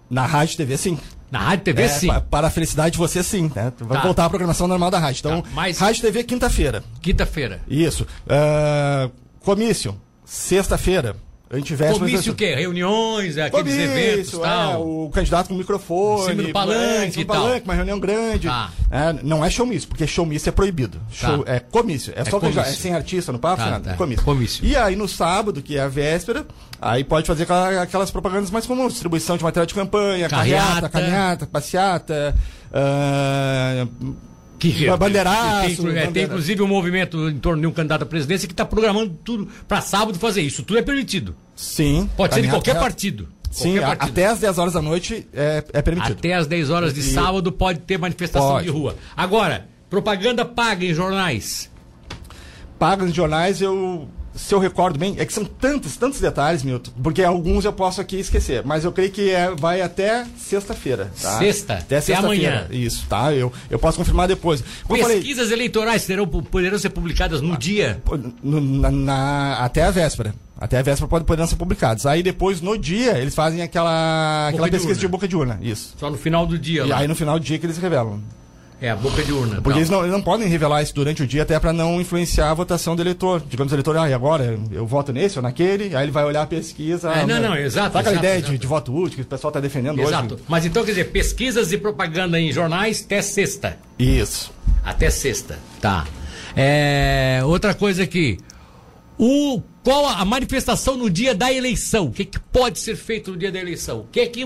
[0.09, 0.97] Na Rádio TV, sim.
[1.31, 2.09] Na Rádio TV, é, sim.
[2.29, 3.51] Para a felicidade de você, sim.
[3.55, 3.71] Né?
[3.79, 4.03] Vai tá.
[4.03, 5.19] voltar à programação normal da rádio.
[5.19, 5.77] Então, tá, mas...
[5.77, 6.83] Rádio TV, quinta-feira.
[7.01, 7.61] Quinta-feira.
[7.67, 8.07] Isso.
[8.25, 11.15] Uh, comício, sexta-feira.
[11.51, 12.53] A gente Comício o quê?
[12.53, 14.87] Reuniões, é, aqueles Comício, eventos é, tal?
[14.87, 16.21] o candidato com microfone.
[16.21, 18.47] Em cima do palanque é, palanque, uma reunião grande.
[18.47, 18.71] Tá.
[18.91, 20.99] É, não é showmício, porque showmício é proibido.
[20.99, 21.27] Tá.
[21.27, 22.13] Show, é comício.
[22.15, 22.61] É, é só comício.
[22.61, 23.89] é sem artista no papo, tá, nada.
[23.89, 23.97] Tá.
[23.97, 24.23] Comício.
[24.23, 24.63] comício.
[24.63, 26.45] E aí no sábado, que é a véspera,
[26.79, 27.47] aí pode fazer
[27.81, 28.93] aquelas propagandas mais comuns.
[28.93, 32.35] Distribuição de material de campanha, carreata, caminhata, passeata...
[32.69, 34.28] Uh,
[34.59, 38.47] que bandeiraço, tem, é, tem inclusive um movimento em torno de um candidato à presidência
[38.47, 40.63] que está programando tudo para sábado fazer isso.
[40.63, 41.35] Tudo é permitido.
[41.55, 42.09] Sim.
[42.17, 43.27] Pode ser de qualquer partido.
[43.51, 46.13] Sim, até às 10 horas da noite é, é permitido.
[46.13, 47.03] Até às 10 horas de e...
[47.03, 48.65] sábado pode ter manifestação pode.
[48.65, 48.95] de rua.
[49.17, 51.69] Agora, propaganda paga em jornais.
[52.77, 54.07] Paga em jornais, eu
[54.39, 57.99] se eu recordo bem, é que são tantos, tantos detalhes, Milton, porque alguns eu posso
[57.99, 61.11] aqui esquecer, mas eu creio que é, vai até sexta-feira.
[61.21, 61.37] Tá?
[61.37, 61.73] Sexta?
[61.73, 62.67] Até sexta-feira.
[62.71, 63.33] Isso, tá?
[63.33, 64.63] Eu, eu posso confirmar depois.
[64.87, 68.01] Como Pesquisas falei, eleitorais terão, poderão ser publicadas no dia?
[68.41, 70.33] No, na, na, até a véspera.
[70.57, 72.05] Até a véspera pode, poderão ser publicados.
[72.05, 75.59] Aí depois, no dia, eles fazem aquela, aquela pesquisa de, de boca de urna.
[75.61, 75.93] Isso.
[75.97, 76.83] Só no final do dia.
[76.83, 76.97] E lá.
[76.99, 78.21] aí no final do dia que eles revelam.
[78.81, 79.61] É, a boca de urna.
[79.61, 82.49] Porque eles não, eles não podem revelar isso durante o dia, até para não influenciar
[82.49, 83.43] a votação do eleitor.
[83.47, 86.43] Digamos, o eleitor, ah, e agora eu voto nesse ou naquele, aí ele vai olhar
[86.43, 87.11] a pesquisa.
[87.11, 87.93] É, não, não, exato.
[87.93, 88.51] Sabe aquela ideia exato.
[88.53, 90.07] De, de, voto útil que o pessoal está defendendo exato.
[90.07, 90.33] hoje?
[90.33, 90.43] Exato.
[90.47, 93.77] Mas então, quer dizer, pesquisas e propaganda em jornais até sexta.
[93.97, 94.53] Isso.
[94.83, 95.59] Até sexta.
[95.81, 96.07] Tá.
[96.55, 98.37] É, outra coisa aqui.
[99.17, 102.05] O, qual a, a manifestação no dia da eleição?
[102.05, 103.99] O que, que pode ser feito no dia da eleição?
[103.99, 104.45] O que é que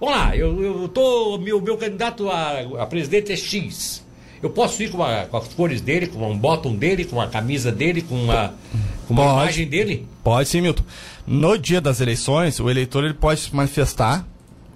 [0.00, 1.38] Vamos lá, eu, eu tô.
[1.38, 4.06] Meu, meu candidato a, a presidente é X.
[4.40, 7.26] Eu posso ir com, a, com, as cores dele, com um bottom dele, com a
[7.26, 8.52] camisa dele, com, a,
[9.06, 10.06] com uma pode, imagem dele?
[10.22, 10.84] Pode sim, Milton.
[11.26, 14.24] No dia das eleições, o eleitor ele pode se manifestar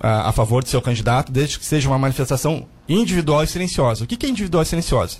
[0.00, 4.02] a, a favor do seu candidato, desde que seja uma manifestação individual e silenciosa.
[4.02, 5.18] O que, que é individual e silenciosa?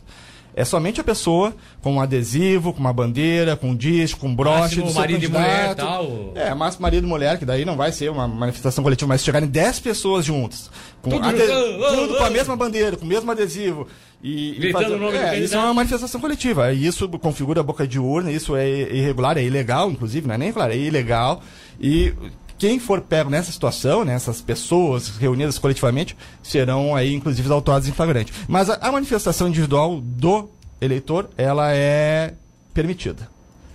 [0.55, 4.35] É somente a pessoa com um adesivo, com uma bandeira, com um disco, com um
[4.35, 5.77] broche Máximo do marido e mulher, candidato.
[5.77, 6.33] tal.
[6.35, 9.25] É, máximo marido e mulher, que daí não vai ser uma manifestação coletiva, mas se
[9.25, 12.31] chegarem 10 pessoas juntas, com Tudo ade- oh, oh, tudo com a oh.
[12.31, 13.87] mesma bandeira, com o mesmo adesivo.
[14.23, 15.43] E, e Gritando o nome do é, candidato.
[15.45, 16.73] isso é uma manifestação coletiva.
[16.73, 20.39] E Isso configura a boca de urna, isso é irregular, é ilegal, inclusive, não é
[20.39, 21.43] nem irregular, é ilegal.
[21.81, 22.15] E
[22.63, 27.93] quem for pego nessa situação, né, essas pessoas reunidas coletivamente, serão aí, inclusive, autuados em
[27.93, 28.33] flagrante.
[28.47, 30.49] Mas a, a manifestação individual do
[30.81, 32.35] eleitor, ela é
[32.73, 33.29] permitida.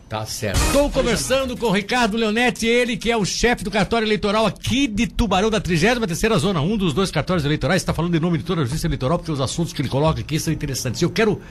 [0.08, 0.58] Tá certo.
[0.68, 4.88] Estou conversando com o Ricardo Leonetti, ele que é o chefe do cartório eleitoral aqui
[4.88, 8.46] de Tubarão, da 33ª Zona, um dos dois cartórios eleitorais, está falando em nome de
[8.46, 11.02] toda a justiça eleitoral, porque os assuntos que ele coloca aqui são interessantes.
[11.02, 11.42] Eu quero...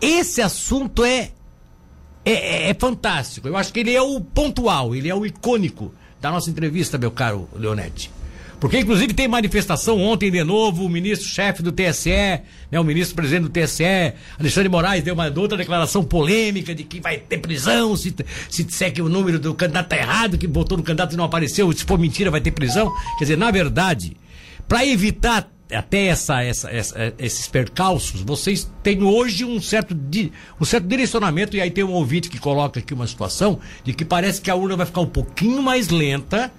[0.00, 1.32] Esse assunto é,
[2.24, 2.32] é,
[2.68, 3.48] é- é fantástico.
[3.48, 5.92] Eu acho que ele é o pontual, ele é o icônico
[6.24, 8.10] da nossa entrevista, meu caro Leonetti.
[8.58, 13.50] Porque, inclusive, tem manifestação ontem de novo, o ministro-chefe do TSE, né, o ministro-presidente do
[13.50, 18.14] TSE, Alexandre Moraes, deu uma outra declaração polêmica de que vai ter prisão se,
[18.48, 21.24] se disser que o número do candidato está errado, que votou no candidato e não
[21.24, 22.90] apareceu, se for mentira vai ter prisão.
[23.18, 24.16] Quer dizer, na verdade,
[24.66, 30.64] para evitar até essa, essa- essa- esses percalços, vocês têm hoje um certo, di- um
[30.64, 34.40] certo direcionamento, e aí tem um ouvinte que coloca aqui uma situação de que parece
[34.40, 36.52] que a urna vai ficar um pouquinho mais lenta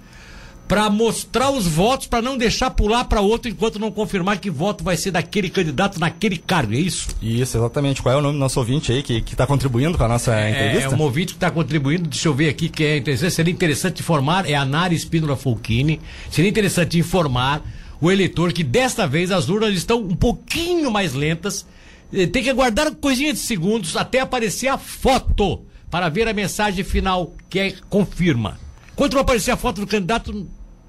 [0.68, 4.82] para mostrar os votos, para não deixar pular para outro enquanto não confirmar que voto
[4.82, 7.06] vai ser daquele candidato naquele cargo, é isso?
[7.22, 8.02] Isso, exatamente.
[8.02, 10.50] Qual é o nome do nosso ouvinte aí que está contribuindo com a nossa É,
[10.50, 10.92] entrevista?
[10.92, 14.00] é um ouvinte que está contribuindo, deixa eu ver aqui que é interessante, seria interessante
[14.00, 16.00] informar, é a Nari Espínola Folchini,
[16.32, 17.62] seria interessante informar
[18.00, 21.66] o eleitor que desta vez as urnas estão um pouquinho mais lentas,
[22.12, 26.84] eh, tem que aguardar coisinha de segundos até aparecer a foto para ver a mensagem
[26.84, 28.58] final que é confirma.
[28.94, 30.46] Quando não aparecer a foto do candidato,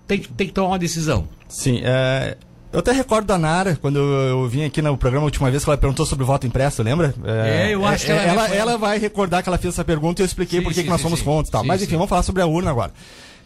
[0.08, 1.28] tem, que- tem que tomar uma decisão.
[1.48, 2.38] Sim, é,
[2.74, 4.06] eu até recordo da Nara, quando eu,
[4.41, 6.82] eu vim aqui no programa a última vez que ela perguntou sobre o voto impresso,
[6.84, 7.13] lembra?
[7.26, 10.24] É, eu acho que ela- ela, ela vai recordar que ela fez essa pergunta e
[10.24, 11.26] eu expliquei Sim, por que nós somos sim.
[11.26, 11.62] contra e tal.
[11.62, 12.91] Sim, Mas enfim, vamos falar sobre a urna agora.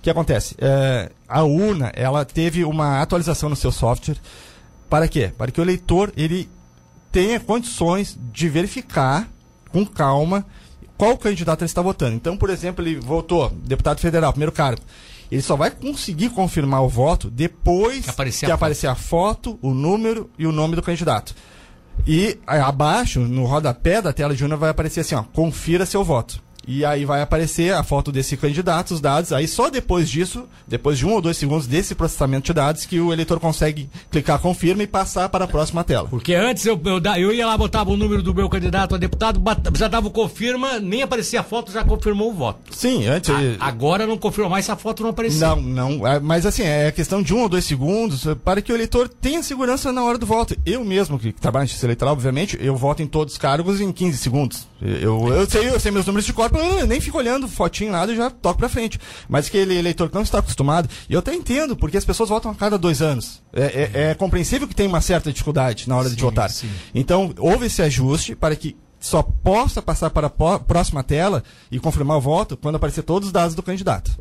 [0.01, 0.55] O que acontece?
[0.57, 4.17] É, a urna, ela teve uma atualização no seu software.
[4.89, 5.31] Para quê?
[5.37, 6.49] Para que o eleitor, ele
[7.11, 9.29] tenha condições de verificar
[9.71, 10.43] com calma
[10.97, 12.15] qual candidato ele está votando.
[12.15, 14.81] Então, por exemplo, ele votou deputado federal, primeiro cargo.
[15.31, 19.59] Ele só vai conseguir confirmar o voto depois Que aparecer que a aparecer a foto,
[19.61, 21.35] o número e o nome do candidato.
[22.07, 26.03] E aí, abaixo, no rodapé da tela de urna, vai aparecer assim, ó, confira seu
[26.03, 26.41] voto.
[26.67, 29.33] E aí vai aparecer a foto desse candidato, os dados.
[29.33, 32.99] Aí só depois disso, depois de um ou dois segundos desse processamento de dados, que
[32.99, 36.07] o eleitor consegue clicar confirma e passar para a próxima tela.
[36.07, 39.41] Porque antes eu, eu, eu ia lá, botava o número do meu candidato a deputado,
[39.75, 42.59] já dava o confirma, nem aparecia a foto, já confirmou o voto.
[42.71, 43.29] Sim, antes.
[43.31, 45.55] A- agora não confirma mais se a foto não apareceu.
[45.55, 46.07] Não, não.
[46.07, 49.09] é, Mas assim, é questão de um ou dois segundos é, para que o eleitor
[49.09, 50.55] tenha segurança na hora do voto.
[50.65, 53.91] Eu mesmo, que trabalho na justiça eleitoral, obviamente, eu voto em todos os cargos em
[53.91, 54.67] 15 segundos.
[54.81, 58.11] Eu, eu, sei, eu sei meus números de corpo, eu nem fico olhando fotinho nada
[58.11, 58.99] e já toco pra frente.
[59.29, 62.51] Mas aquele eleitor que não está acostumado, e eu até entendo, porque as pessoas votam
[62.51, 63.41] a cada dois anos.
[63.53, 66.49] É, é- é compreensível que tem uma certa dificuldade na hora de Sim, votar.
[66.49, 66.69] sim.
[66.93, 72.17] Então, houve esse ajuste para que só possa passar para a próxima tela e confirmar
[72.17, 74.11] o voto quando aparecer todos os dados do candidato.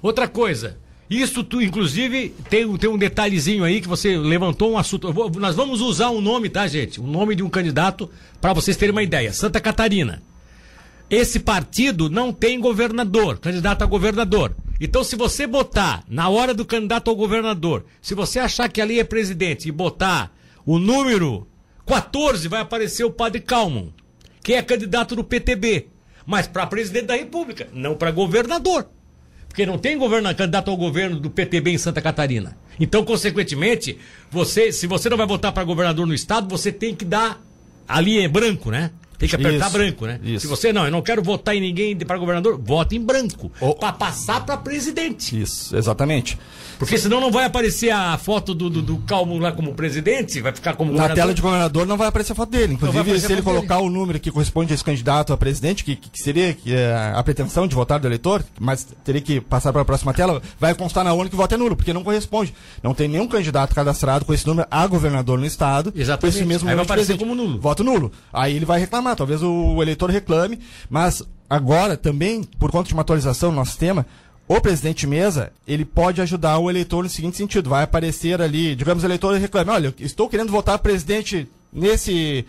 [0.00, 0.76] Outra coisa,
[1.10, 5.12] isso tu, inclusive, tem, tem um detalhezinho aí que você levantou um assunto.
[5.12, 7.00] Vou- nós vamos usar um nome, tá, gente?
[7.00, 8.08] O nome de um candidato
[8.40, 9.32] para vocês terem uma ideia.
[9.32, 10.22] Santa Catarina.
[11.10, 14.54] Esse partido não tem governador, candidato a governador.
[14.80, 19.00] Então, se você botar na hora do candidato ao governador, se você achar que ali
[19.00, 20.32] é presidente e botar
[20.66, 21.48] o número
[21.86, 23.88] 14, vai aparecer o padre Calmon,
[24.42, 25.88] que é candidato do PTB,
[26.26, 28.86] mas para presidente da República, não para governador.
[29.48, 32.56] Porque não tem governa, candidato ao governo do PTB em Santa Catarina.
[32.78, 33.98] Então, consequentemente,
[34.30, 37.42] você, se você não vai votar para governador no estado, você tem que dar
[37.88, 38.92] ali é branco, né?
[39.18, 40.20] Tem que apertar Isso, branco, né?
[40.22, 40.40] isso.
[40.42, 43.50] Se você não, eu não quero votar em ninguém para governador, vote em branco.
[43.60, 45.40] Ou- Para passar para presidente.
[45.40, 46.38] Isso, exatamente.
[46.78, 50.52] Porque senão não vai aparecer a foto do, do, do Calmo lá como presidente, vai
[50.52, 51.16] ficar como Na governador.
[51.22, 52.74] tela de governador não vai aparecer a foto dele.
[52.74, 56.22] Inclusive, se ele colocar o número que corresponde a esse candidato a presidente, que, que
[56.22, 59.84] seria que é a pretensão de votar do eleitor, mas teria que passar para a
[59.84, 62.54] próxima tela, vai constar na urna que o voto é nulo, porque não corresponde.
[62.80, 66.20] Não tem nenhum candidato cadastrado com esse número a governador no estado, Exatamente.
[66.20, 67.58] com esse mesmo Aí vai aparecer como nulo.
[67.60, 68.12] Voto nulo.
[68.32, 70.58] Aí ele vai reclamar, talvez o eleitor reclame,
[70.90, 74.06] mas agora também, por conta de uma atualização no nosso sistema,
[74.46, 79.02] o presidente mesa, ele pode ajudar o eleitor no seguinte sentido, vai aparecer ali, digamos,
[79.02, 82.44] o eleitor reclama, olha, estou querendo votar presidente nesse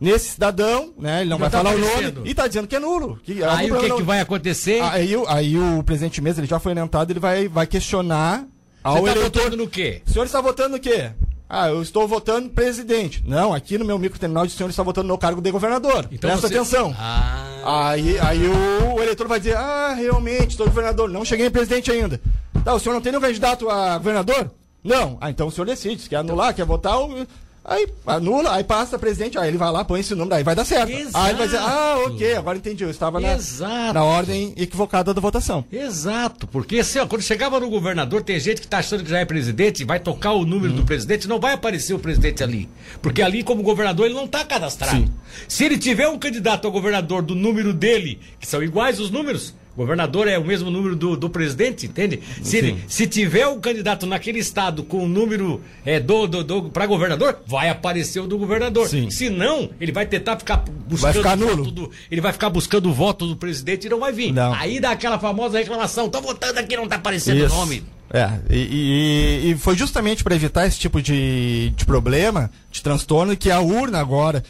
[0.00, 1.20] nesse cidadão, né?
[1.20, 2.14] Ele não, Não vai tá falar o aparecendo.
[2.16, 3.20] nome e está dizendo que é nulo.
[3.22, 4.80] Que Aí algum o que, que vai acontecer?
[4.82, 8.44] Aí, o- aí o presidente mesa, ele já foi orientado, ele vai, vai questionar
[8.82, 9.22] ao Você tá eleitor.
[9.42, 10.02] votando no quê?
[10.04, 11.12] O senhor está votando no quê?
[11.54, 13.22] Ah, eu estou votando presidente.
[13.26, 16.08] Não, aqui no meu microterminal de senhor está votando no cargo de governador.
[16.10, 16.96] Então Presta você- atenção.
[16.98, 17.90] Ah.
[17.90, 21.90] Aí, aí o, o eleitor vai dizer, ah, realmente, estou governador, não cheguei em presidente
[21.90, 22.18] ainda.
[22.64, 24.50] Tá, o senhor não tem nenhum candidato a governador?
[24.82, 25.18] Não.
[25.20, 27.26] Ah, então o senhor decide, se quer anular, quer votar, o-
[27.64, 30.64] aí anula, aí passa presidente, aí ele vai lá, põe esse número, aí vai dar
[30.64, 30.90] certo.
[30.90, 31.16] Exato.
[31.18, 33.94] Aí ele vai dizer, ah, ok, agora entendi, eu estava na, Exato.
[33.94, 35.64] na ordem equivocada da votação.
[35.70, 39.18] Exato, porque assim, ó, quando chegava no governador, tem gente que tá achando que já
[39.20, 40.76] é presidente, vai tocar o número Hum.
[40.76, 42.68] do presidente, não vai aparecer o presidente ali.
[43.00, 44.96] Porque ali, como governador, ele não tá cadastrado.
[44.96, 45.12] Sim.
[45.48, 49.54] Se ele tiver um candidato a governador do número dele, que são iguais os números,
[49.76, 52.20] governador é o mesmo número do, do presidente, entende?
[52.42, 56.62] Se, ele, se tiver um candidato naquele estado com o número é, do, do, do,
[56.64, 58.86] para governador, vai aparecer o do governador.
[58.88, 59.10] Sim.
[59.10, 61.70] Se não, ele vai tentar ficar buscando ficar o voto nulo.
[61.70, 64.32] do- ele vai ficar buscando o voto do presidente e não vai vir.
[64.32, 64.52] Não.
[64.54, 67.82] Aí dá aquela famosa reclamação, tô votando aqui, não tá aparecendo o nome.
[68.14, 73.34] É, e, e- e foi justamente para evitar esse tipo de, de problema, de transtorno,
[73.34, 74.44] que a urna agora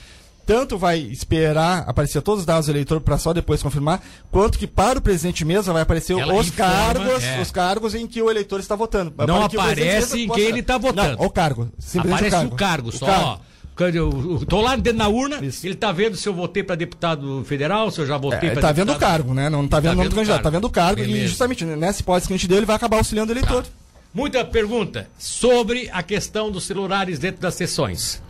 [0.44, 4.66] tanto vai esperar aparecer todos os dados do eleitor para só depois confirmar, quanto que
[4.66, 7.40] para o presidente mesmo vai aparecer Ela os informa, cargos, é.
[7.40, 9.12] os cargos em que o eleitor está votando.
[9.26, 11.16] Não que o aparece em quem ele está votando.
[11.18, 11.68] Não, o cargo.
[11.78, 13.07] simplesmente Aparece o cargo, só.
[13.07, 13.38] ó.
[13.74, 15.66] Quando Eu, eu tô lá dentro na urna, Isso.
[15.66, 18.61] ele tá vendo se eu votei para deputado federal, se eu já votei É, para
[18.61, 19.48] tá vendo o cargo, né?
[19.48, 20.44] Não tá vendo o nome do o candidato, cargo.
[20.44, 21.28] tá vendo o cargo e Beleza.
[21.28, 23.64] justamente nessa hipótese que a gente deu, ele vai acabar auxiliando o eleitor.
[24.12, 28.22] Muita pergunta sobre a questão dos celulares dentro das sessões.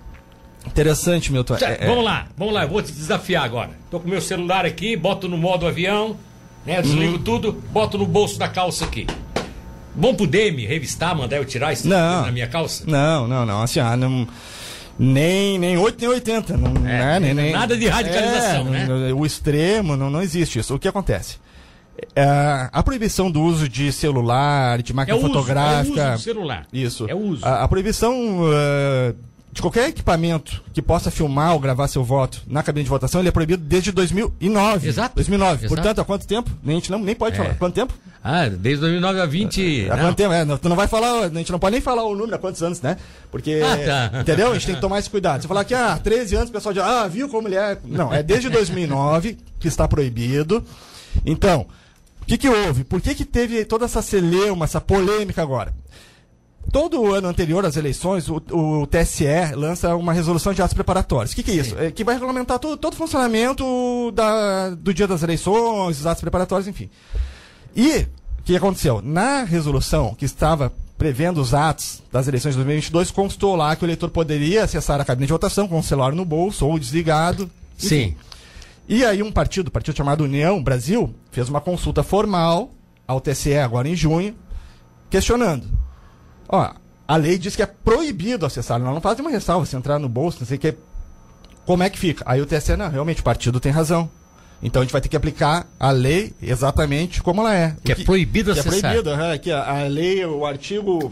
[0.66, 1.56] Interessante, Milton.
[1.56, 3.70] Tá, É, é, Vamos lá, vamos lá, eu vou te desafiar agora.
[3.90, 6.16] Tô com meu celular aqui, boto no modo avião,
[6.64, 6.80] né?
[6.80, 7.22] Desligo Uhum.
[7.22, 9.06] tudo, boto no bolso da calça aqui.
[9.94, 12.22] Bom poder me revistar, mandar eu tirar isso Não.
[12.22, 12.84] na minha calça?
[12.86, 13.60] Não, não, não.
[13.62, 14.26] Assim, ah, não.
[14.98, 16.56] Nem, nem 8, nem 80.
[16.56, 17.18] Não, né?
[17.18, 19.12] nem, nada de radicalização, É, né?
[19.12, 20.74] O extremo, não, não existe isso.
[20.74, 21.38] O que acontece?
[22.16, 26.04] É, a proibição do uso de celular, de É máquina o uso, é o fotográfica.
[26.14, 26.66] uso do celular.
[26.72, 27.06] Isso.
[27.08, 27.44] É o uso.
[27.44, 28.14] A, a proibição
[28.52, 29.14] eh,
[29.52, 33.28] de qualquer equipamento que possa filmar ou gravar seu voto na cabine de votação, ele
[33.28, 34.88] é proibido desde 2009.
[34.88, 35.14] Exato.
[35.16, 35.66] 2009.
[35.66, 35.74] Exato.
[35.74, 36.50] Portanto, há quanto tempo?
[36.62, 37.42] Nem, a gente não, nem pode É.
[37.42, 37.54] falar.
[37.56, 37.92] Quanto tempo?
[38.24, 39.88] Ah, desde 2009 a 20.
[39.90, 40.32] Há quanto tempo?
[40.32, 42.38] É, não, tu não vai falar, a gente não pode nem falar o número há
[42.38, 42.96] quantos anos, né?
[43.30, 44.20] Porque, Ah, tá.
[44.20, 44.50] entendeu?
[44.50, 45.42] A gente tem que tomar esse cuidado.
[45.42, 47.76] Se falar que, ah, 13 anos, o pessoal diz, ah, viu como ele é.
[47.84, 50.64] Não, é desde 2009 que está proibido.
[51.26, 51.66] Então,
[52.22, 52.84] o que que houve?
[52.84, 55.74] Por que que teve toda essa celeuma, essa polêmica agora?
[56.72, 61.32] Todo ano anterior às eleições, o, o TSE lança uma resolução de atos preparatórios.
[61.32, 61.78] O que, que é isso?
[61.78, 66.22] É que vai regulamentar todo, todo o funcionamento da- do dia das eleições, os atos
[66.22, 66.88] preparatórios, enfim.
[67.76, 68.06] E
[68.38, 69.02] o que aconteceu?
[69.02, 73.86] Na resolução que estava prevendo os atos das eleições de 2022, constou lá que o
[73.86, 77.50] eleitor poderia acessar a cabine de votação com o celular no bolso ou desligado.
[77.76, 78.16] Sim.
[78.88, 82.70] E aí um partido, um partido chamado União Brasil, fez uma consulta formal
[83.06, 84.34] ao TSE agora em junho,
[85.10, 85.66] questionando.
[86.52, 86.70] Ó,
[87.08, 90.08] a lei diz que é proibido acessar, não, não faz nenhuma ressalva se entrar no
[90.08, 90.74] bolso, não sei o que.
[91.64, 92.22] Como é que fica?
[92.26, 94.10] Aí o TSE, não, realmente o partido tem razão.
[94.62, 97.76] Então a gente vai ter que aplicar a lei exatamente como ela é.
[97.82, 98.92] Que é proibido que é acessar.
[98.92, 101.10] proibido, aham, aqui a, a lei, o artigo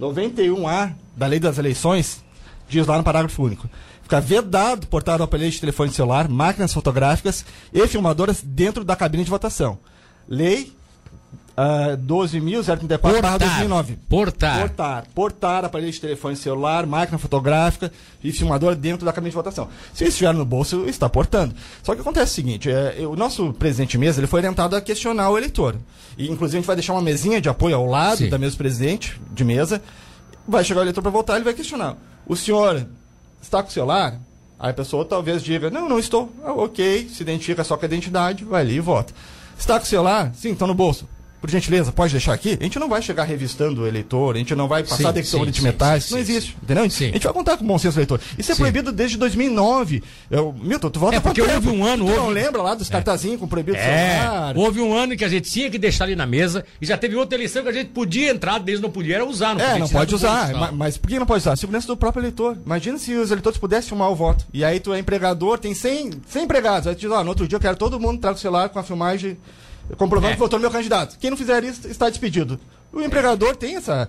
[0.00, 2.24] 91A da lei das eleições
[2.68, 3.68] diz lá no parágrafo único.
[4.02, 9.24] Fica vedado portar o aparelho de telefone celular, máquinas fotográficas e filmadoras dentro da cabine
[9.24, 9.78] de votação.
[10.26, 10.72] Lei
[11.56, 13.38] ah, 12.034 Portar.
[13.38, 13.98] 2009.
[14.08, 14.60] Portar.
[14.60, 15.06] Portar.
[15.14, 19.68] Portar aparelho de telefone celular, máquina fotográfica e filmador dentro da cabine de votação.
[19.92, 21.54] Se isso estiver no bolso, está portando.
[21.82, 24.80] Só que acontece o seguinte, é, o nosso presidente de mesa ele foi orientado a
[24.80, 25.76] questionar o eleitor.
[26.16, 28.28] E inclusive a gente vai deixar uma mesinha de apoio ao lado Sim.
[28.28, 29.82] da mesa do presidente de mesa.
[30.46, 31.96] Vai chegar o eleitor para votar, ele vai questionar.
[32.26, 32.86] O senhor
[33.40, 34.18] está com o celular?
[34.58, 36.30] Aí a pessoa talvez diga, não, não estou.
[36.44, 39.12] Ah, ok, se identifica só com a identidade, vai ali e vota.
[39.58, 40.32] Está com o celular?
[40.34, 41.08] Sim, está no bolso.
[41.40, 42.58] Por gentileza, pode deixar aqui?
[42.60, 45.62] A gente não vai chegar revistando o eleitor, a gente não vai passar detector de
[45.62, 46.90] metais, sim, não existe, entendeu?
[46.90, 47.08] Sim.
[47.08, 48.20] A gente vai contar com o bom senso do eleitor.
[48.36, 50.02] Isso é proibido desde 2009.
[50.30, 52.88] Eu, Milton, tu volta É, porque houve um ano, Tu não houve- lembra lá dos
[52.90, 54.56] cartazinhos com proibido É, celular?
[54.56, 57.16] houve um ano que a gente tinha que deixar ali na mesa e já teve
[57.16, 59.54] outra eleição que a gente podia entrar, desde não podia era usar.
[59.54, 60.44] Não É, não pode usar.
[60.48, 60.76] bolso, ma- não.
[60.76, 61.56] Mas, por que não pode usar?
[61.56, 62.58] Segurança do próprio eleitor.
[62.66, 64.44] Imagina se os eleitores pudessem filmar o voto.
[64.52, 66.86] E aí tu é empregador, tem 100, 100 empregados.
[66.86, 68.78] Aí tu diz, ó, no outro dia eu quero todo mundo traga o celular com
[68.78, 69.38] a filmagem
[69.96, 70.34] comprovando É.
[70.34, 71.18] que votou no meu candidato.
[71.18, 72.58] Quem não fizer isso está despedido.
[72.92, 74.08] O empregador tem essa,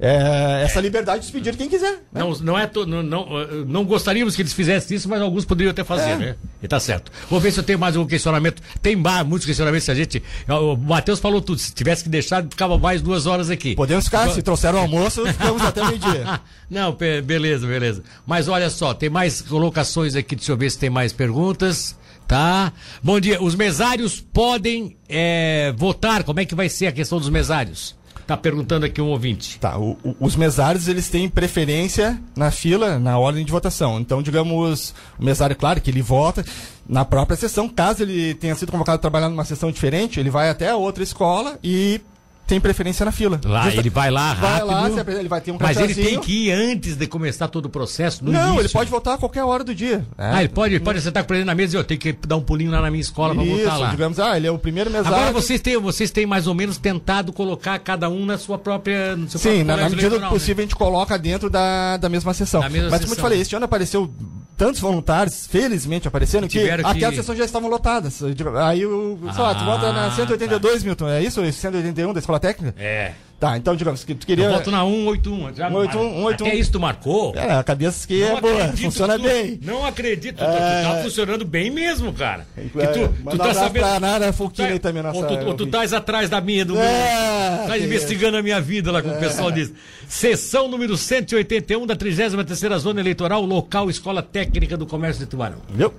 [0.00, 1.92] é, essa liberdade de despedir quem quiser.
[2.12, 2.20] né?
[2.20, 3.26] Não, não, é to- não, não,
[3.66, 6.16] não gostaríamos que eles fizessem isso, mas alguns poderiam até fazer, É.
[6.16, 6.36] né?
[6.62, 7.10] E tá certo.
[7.30, 8.62] Vou ver se eu tenho mais um questionamento.
[8.82, 9.84] Tem mais, muitos questionamentos.
[9.84, 10.22] Se a gente.
[10.48, 11.58] O Matheus falou tudo.
[11.58, 13.74] Se tivesse que deixar, ficava mais duas horas aqui.
[13.74, 16.40] Podemos ficar, se trouxeram o almoço, ficamos até meio-dia.
[16.70, 18.02] Não, beleza, beleza.
[18.26, 21.96] Mas olha só, tem mais colocações aqui, deixa eu ver se tem mais perguntas.
[22.28, 22.72] Tá?
[23.02, 23.40] Bom dia.
[23.40, 26.24] Os mesários podem eh, votar.
[26.24, 27.95] Como é que vai ser a questão dos mesários?
[28.26, 29.56] Tá perguntando aqui um ouvinte.
[29.60, 34.00] Tá, o- o- os mesários eles têm preferência na fila, na ordem de votação.
[34.00, 36.44] Então, digamos, o mesário, claro, que ele vota
[36.88, 37.68] na própria sessão.
[37.68, 41.04] Caso ele tenha sido convocado a trabalhar numa sessão diferente, ele vai até a outra
[41.04, 42.00] escola e
[42.46, 43.40] tem preferência na fila.
[43.44, 44.66] Lá, Justa- ele vai lá Vai rápido.
[44.66, 47.48] lá, se apre- ele vai ter um mas ele tem que ir antes de começar
[47.48, 48.24] todo o processo.
[48.24, 48.60] Não, início.
[48.60, 50.06] ele pode votar a qualquer hora do dia.
[50.16, 50.30] É.
[50.32, 52.36] Ah, ele pode, ele pode sentar com ele na mesa e eu tenho que dar
[52.36, 53.90] um pulinho lá na minha escola pra Isso, votar lá.
[53.90, 55.16] digamos, ah, ele é o primeiro mesário.
[55.18, 59.16] Agora vocês têm, vocês têm mais ou menos tentado colocar cada um na sua própria.
[59.28, 60.28] Sim, na, na medida do né?
[60.28, 62.60] possível a gente coloca dentro da, da mesma sessão.
[62.60, 63.22] Da mesma Mas como eu te sessão.
[63.24, 64.10] falei, este ano apareceu
[64.56, 68.22] tantos voluntários, felizmente apareceram, que, que- aquelas sessões já estavam lotadas.
[68.64, 69.18] Aí o.
[69.34, 71.40] sei lá, tu Ah, vota na 182, Milton, é isso?
[71.42, 72.74] Esse 181 da escola técnica?
[72.78, 73.12] É.
[73.38, 74.46] Tá, então digamos que tu queria.
[74.46, 75.54] Eu voto na 181.
[75.54, 76.46] Já 181, 181.
[76.48, 77.34] Até isso tu marcou?
[77.36, 79.60] É, a cabeça que Não é boa, funciona tu- bem.
[79.62, 80.82] Não acredito, tu, É.
[80.82, 82.46] tu tá funcionando bem mesmo, cara.
[82.54, 83.00] Que tu, É, tu
[83.34, 83.82] um tá sabendo.
[83.82, 86.64] pra Nara tu Fulquini aí também, nossa ou tu, ou tu estás atrás da minha,
[86.64, 86.82] do meu.
[86.82, 89.70] É, Tá que- investigando a minha vida lá, como o pessoal diz.
[90.08, 95.58] Sessão número 181 da 33 Zona Eleitoral, local Escola Técnica do Comércio de Tubarão.
[95.68, 95.92] Viu?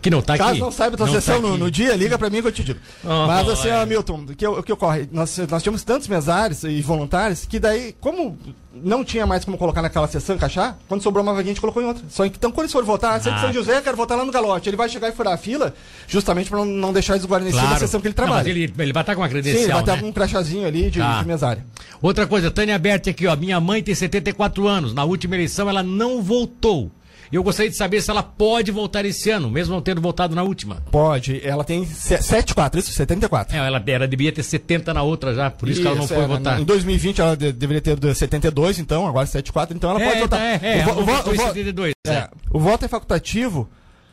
[0.00, 0.42] Que não tá aqui.
[0.42, 2.48] Caso não saiba a tua Não sessão tá no, no dia, liga pra mim que
[2.48, 2.78] eu te digo.
[3.04, 3.76] Ah, Mas assim, é.
[3.82, 5.08] ó, Milton, o que, o que ocorre?
[5.12, 8.38] Nós, nós tínhamos tantos mesários e voluntários que daí, como
[8.72, 11.82] não tinha mais como colocar naquela sessão, encaixar, quando sobrou uma vaguinha, a gente colocou
[11.82, 12.02] em outra.
[12.08, 13.40] Só que, então, quando eles forem votar, se é de Ah.
[13.42, 14.68] São José, quero votar lá no Galote.
[14.68, 15.74] Ele vai chegar e furar a fila,
[16.06, 17.76] justamente pra não, não deixar desguarnecido Claro.
[17.76, 18.50] a sessão que ele Não, mas trabalha.
[18.50, 20.08] ele, ele vai estar com uma Sim, ele credencial, vai ter né?
[20.08, 21.20] um crachazinho ali de, Tá.
[21.20, 21.62] de mesário.
[22.00, 23.36] Outra coisa, Tânia Berti aqui, ó.
[23.36, 24.94] Minha mãe tem 74 anos.
[24.94, 26.90] Na última eleição ela não voltou.
[27.32, 30.34] E eu gostaria de saber se ela pode voltar esse ano, mesmo não tendo voltado
[30.34, 30.76] na última.
[30.90, 33.56] Pode, ela tem 74, isso, 74.
[33.56, 36.14] É, ela, ela devia ter 70 na outra já, por isso, que ela não Isso,
[36.14, 36.60] foi é, votar.
[36.60, 40.20] Em 2020 ela de- deveria ter do 72, então, agora 74, então ela pode é,
[40.20, 40.38] votar.
[40.40, 41.92] tá, é, é, O vo- o vo- votou o em vo- 72.
[42.06, 42.28] É, é.
[42.50, 43.68] o voto é facultativo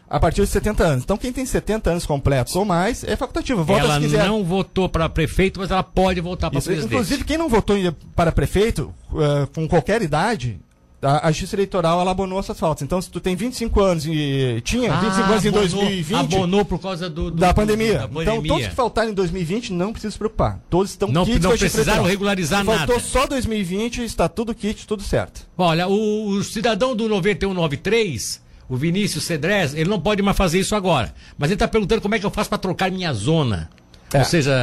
[0.10, 1.04] a partir de 70 anos.
[1.04, 3.64] Então, quem tem 70 anos completos ou mais é facultativo.
[3.64, 6.94] Vota ela não votou para prefeito, mas ela pode votar para Isso, presidente.
[6.94, 7.76] inclusive, quem não votou
[8.16, 10.60] para prefeito, eh, com qualquer idade,
[11.02, 12.82] a, a Justiça Eleitoral ela abonou essas faltas.
[12.82, 16.16] Então, se tu tem 25 anos e tinha 25 anos em Ah, abonou- 2020.
[16.36, 17.94] Abonou por causa do, do- Da pandemia.
[18.00, 18.48] da Então, pandemia.
[18.52, 20.60] todos que faltarem em 2020 não precisam se preocupar.
[20.70, 23.00] Todos estão Não- kits não precisaram regularizar Faltou nada.
[23.00, 25.46] só 2020, está tudo kit, tudo certo.
[25.58, 30.76] Olha, o, o cidadão do 9193, o Vinícius Cedrez, ele não pode mais fazer isso
[30.76, 31.14] agora.
[31.38, 33.70] Mas ele está perguntando como é que eu faço para trocar minha zona.
[34.14, 34.20] É.
[34.20, 34.54] Ou seja,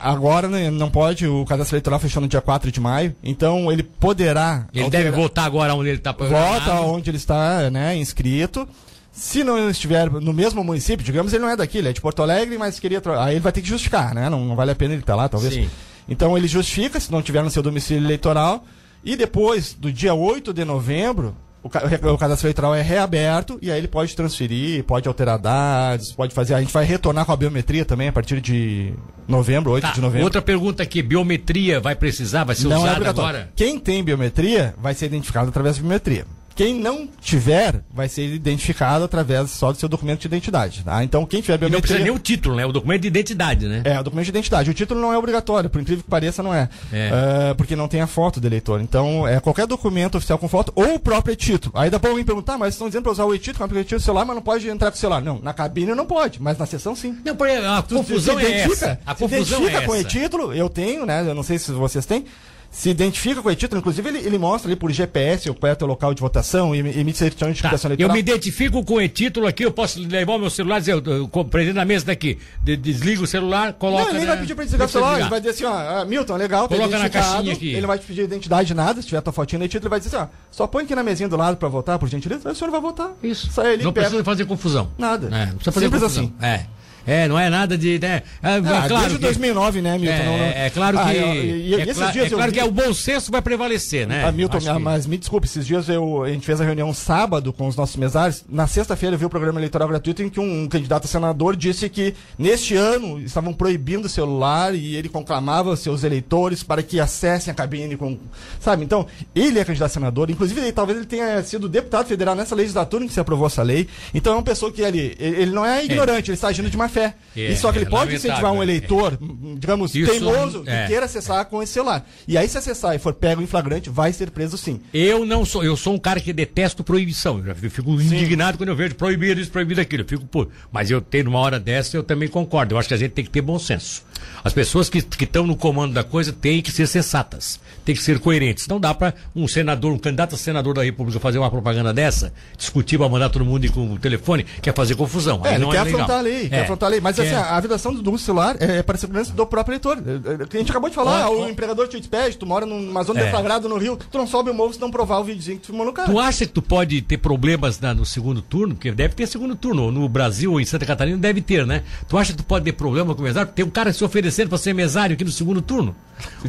[0.00, 3.82] Agora né, não pode, o cadastro eleitoral fechou no dia 4 de maio, então ele
[3.82, 4.66] poderá.
[4.74, 8.68] ele alterar- deve votar agora onde ele está Vota onde ele está né, inscrito.
[9.12, 12.22] Se não estiver no mesmo município, digamos, ele não é daqui, ele é de Porto
[12.22, 13.02] Alegre, mas queria.
[13.18, 14.28] Aí ele vai ter que justificar, né?
[14.30, 15.52] Não, não vale a pena ele estar lá, talvez.
[15.54, 15.68] Sim.
[16.08, 18.64] Então ele justifica, se não tiver no seu domicílio eleitoral.
[19.04, 23.70] E depois, do dia 8 de novembro, o, ca- o cadastro eleitoral é reaberto e
[23.70, 26.54] aí ele pode transferir, pode alterar dados, pode fazer.
[26.54, 28.92] A gente vai retornar com a biometria também a partir de
[29.28, 30.24] novembro, 8 Tá, de novembro.
[30.24, 33.28] outra pergunta aqui, biometria vai precisar, vai ser Não é usada obrigatório.
[33.40, 33.52] agora?
[33.54, 36.24] Quem tem biometria vai ser identificado através da biometria.
[36.54, 40.82] Quem não tiver, vai ser identificado através só do seu documento de identidade.
[40.84, 41.02] Tá?
[41.02, 42.04] Então, quem tiver E não precisa biometria.
[42.04, 42.66] nem o título, né?
[42.66, 43.82] O documento de identidade, né?
[43.84, 44.70] É, o documento de identidade.
[44.70, 46.68] O título não é obrigatório, por incrível que pareça, não é.
[46.92, 47.10] É.
[47.12, 48.80] Ah, porque não tem a foto do eleitor.
[48.80, 51.72] Então, é qualquer documento oficial com foto ou o próprio e-título.
[51.76, 54.04] Aí dá pra alguém perguntar, mas estão dizendo pra usar o e-título, o e-título do
[54.04, 55.22] celular, mas não pode entrar com o celular.
[55.22, 57.16] Não, na cabine não pode, mas na sessão sim.
[57.24, 59.00] Não, porque a confusão se é identifica, essa.
[59.06, 60.02] A se confusão identifica é com essa.
[60.02, 61.24] e-título, eu tenho, né?
[61.26, 62.24] Eu não sei se vocês têm.
[62.72, 65.76] Se identifica com o e-título, inclusive ele, ele mostra ali por GPS, qual é o
[65.76, 68.14] teu local de votação, e emite certidão de Tá, identificação eu eleitoral.
[68.14, 71.02] me identifico com o e-título aqui, eu posso levar o meu celular e dizer, eu,
[71.04, 74.02] eu, eu presidente na mesa daqui, de- desliga o celular, coloca.
[74.04, 75.30] Não, ele nem na- vai pedir pra desligar o celular, ele desligar.
[75.30, 77.74] vai dizer assim, ó, ah, Milton, legal, Coloca na caixinha aqui.
[77.74, 80.16] Ele vai te pedir identidade nada, se tiver tua fotinha no e-título, ele vai dizer
[80.16, 82.56] assim, ó, só põe aqui na mesinha do lado pra votar, por gentileza, aí o
[82.56, 83.10] senhor vai votar.
[83.20, 83.50] Isso.
[83.50, 84.06] Sai ali, não pega.
[84.06, 84.90] precisa fazer confusão.
[84.96, 85.26] Nada.
[85.26, 86.24] É, não precisa fazer Simples confusão.
[86.38, 86.46] assim.
[86.46, 86.66] É.
[87.06, 87.98] É, não é nada de.
[87.98, 90.14] Né, é, Ah, claro desde que, 2009, né, Milton?
[90.16, 91.02] É, Não, não- é claro que.
[91.04, 93.40] Ah, eu- é, cla- dias é eu claro vi- que é o bom senso vai
[93.42, 94.24] prevalecer, né?
[94.24, 96.92] Ah, Milton, ah, que- mas me desculpe, esses dias eu, a gente fez a reunião
[96.92, 98.44] sábado com os nossos mesários.
[98.48, 101.88] Na sexta-feira eu vi o programa eleitoral gratuito em que um candidato a senador disse
[101.88, 107.50] que neste ano estavam proibindo o celular e ele conclamava seus eleitores para que acessem
[107.50, 108.18] a cabine com.
[108.60, 108.84] Sabe?
[108.84, 110.30] Então, ele é candidato a senador.
[110.30, 113.62] Inclusive, ele- talvez ele tenha sido deputado federal nessa legislatura em que se aprovou essa
[113.62, 113.88] lei.
[114.12, 116.76] Então é uma pessoa que ele, ele ele não é ignorante, ele está agindo de
[116.76, 117.14] má fé.
[117.36, 118.64] É, e só que ele é pode incentivar um é.
[118.64, 120.82] eleitor, hum, digamos, Isso, teimoso, é.
[120.82, 122.04] que queira acessar com esse celular.
[122.26, 124.80] E aí, se acessar e for pego em flagrante, vai ser preso sim.
[124.92, 127.38] Eu não sou, eu sou um cara que detesto proibição.
[127.46, 130.02] Eu fico- fico indignado quando eu vejo proibido isso, proibido aquilo.
[130.02, 132.74] Eu fico, pô, mas eu tenho uma hora dessa, eu também concordo.
[132.74, 134.02] Eu acho que a gente tem que ter bom senso.
[134.44, 138.18] As pessoas que estão no comando da coisa têm que ser sensatas, têm que ser
[138.18, 138.66] coerentes.
[138.68, 142.32] Não dá para um senador, um candidato a senador da República fazer uma propaganda dessa,
[142.56, 145.40] discutir para mandar todo mundo ir com o telefone, quer fazer confusão.
[145.44, 146.00] É, Aí ele não quer é legal.
[146.00, 146.60] afrontar a lei, quer É.
[146.62, 147.00] afrontar quanto à lei.
[147.00, 147.34] Mas assim, É.
[147.34, 149.98] a, a vedação do uso celular é, é para segurança do próprio eleitor.
[149.98, 152.64] É, é, que a gente acabou de falar, Ó, o empregador te despede, tu mora
[152.64, 153.24] numa zona É.
[153.24, 155.66] deflagrada no Rio, tu não sobe o morro se não provar o videozinho que tu
[155.66, 156.12] filmou no carro.
[156.12, 158.74] Tu acha que tu pode ter problemas na- no segundo turno?
[158.74, 159.90] Porque deve ter segundo turno.
[159.90, 161.82] No Brasil ou em Santa Catarina deve ter, né?
[162.08, 163.52] Tu acha que tu pode ter problema com o mesário?
[163.52, 165.94] Tem um cara se oferecendo para ser mesário aqui no segundo turno.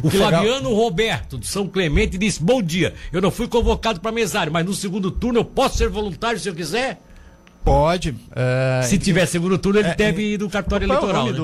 [0.02, 0.32] O Que legal.
[0.42, 4.64] Fabiano Roberto, de São Clemente, disse: Bom dia, eu não fui convocado para mesário, mas
[4.66, 7.00] no segundo turno eu posso ser voluntário se eu quiser?
[7.64, 8.14] Pode.
[8.34, 11.26] é, Se tiver segundo turno, ele é, deve ir no cartório qual é o eleitoral.
[11.26, 11.38] nome né?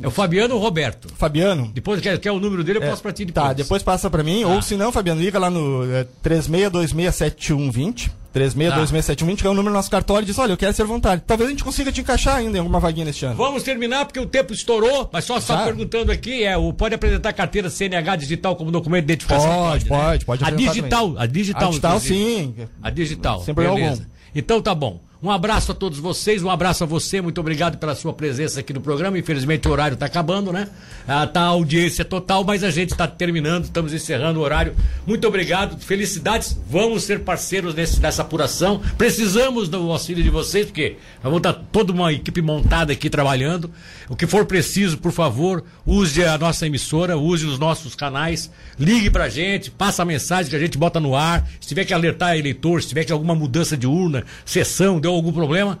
[0.00, 1.08] do É o Fabiano Roberto.
[1.08, 3.46] Depois Depois, quer, quer o número dele, eu posso pra ti depois.
[3.46, 4.44] Tá, depois passa pra mim.
[4.44, 8.10] Ou se não, Fabiano, liga lá no é, 36267120.
[8.34, 11.22] 36267120, que é o número do nosso cartório, e diz: Olha, eu quero ser voluntário.
[11.26, 13.34] Talvez a gente consiga te encaixar ainda em alguma vaguinha neste ano.
[13.36, 15.64] Vamos terminar porque o tempo estourou, mas só, só Tá.
[15.64, 19.50] perguntando aqui, é, o, pode apresentar carteira CNH digital como documento de identificação?
[19.50, 19.88] Pode, né?
[19.88, 21.68] pode, pode A digital, a digital.
[21.68, 22.14] A digital, inclusive.
[22.14, 22.54] sim.
[22.82, 23.40] A digital.
[23.40, 24.02] Sem problema algum.
[24.34, 25.00] Então tá bom.
[25.20, 28.72] Um abraço a todos vocês, um abraço a você, muito obrigado pela sua presença aqui
[28.72, 29.18] no programa.
[29.18, 30.68] Infelizmente o horário está acabando, né?
[31.08, 34.76] Ah, tá a audiência total, mas a gente está terminando, estamos encerrando o horário.
[35.04, 36.56] Muito obrigado, felicidades.
[36.70, 38.80] Vamos ser parceiros nesse, nessa apuração.
[38.96, 43.72] Precisamos do auxílio de vocês, porque vamos estar toda uma equipe montada aqui trabalhando.
[44.08, 49.10] O que for preciso, por favor, use a nossa emissora, use os nossos canais, ligue
[49.10, 51.44] pra gente, passa a mensagem que a gente bota no ar.
[51.60, 55.32] Se tiver que alertar eleitor, se tiver que alguma mudança de urna, sessão, deu algum
[55.32, 55.78] problema,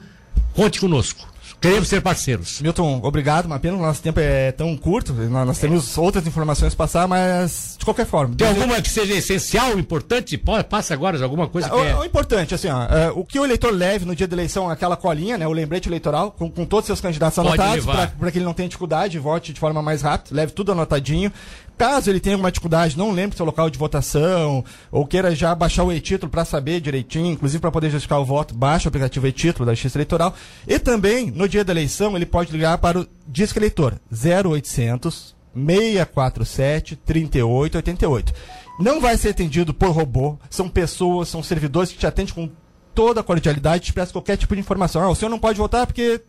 [0.54, 1.28] conte conosco.
[1.60, 2.60] Queremos ser parceiros.
[2.60, 3.46] Milton, obrigado.
[3.46, 5.12] Uma pena o nosso tempo é tão curto.
[5.12, 8.36] Nós, temos outras informações a passar, mas de qualquer forma.
[8.36, 10.38] Tem alguma que seja essencial, importante?
[10.70, 11.96] Passa agora alguma coisa que O, é.
[11.96, 14.96] o importante, assim, ó, é, o que o eleitor leve no dia da eleição, aquela
[14.96, 17.84] colinha, né, o lembrete eleitoral, com, com todos os seus candidatos Pode anotados,
[18.16, 21.32] para que ele não tenha dificuldade e vote de forma mais rápida, leve tudo anotadinho.
[21.78, 25.84] Caso ele tenha alguma dificuldade, não lembre seu local de votação, ou queira já baixar
[25.84, 29.64] o e-título para saber direitinho, inclusive para poder justificar o voto, baixe o aplicativo e-título
[29.64, 30.34] da Justiça Eleitoral.
[30.66, 36.96] E também, no dia da eleição, ele pode ligar para o Disque Eleitor 0800 647
[36.96, 38.32] 3888.
[38.80, 42.50] Não vai ser atendido por robô, são pessoas, são servidores que te atendem com
[42.92, 45.00] toda a cordialidade, te prestam qualquer tipo de informação.
[45.00, 46.20] Ah, o senhor não pode votar porque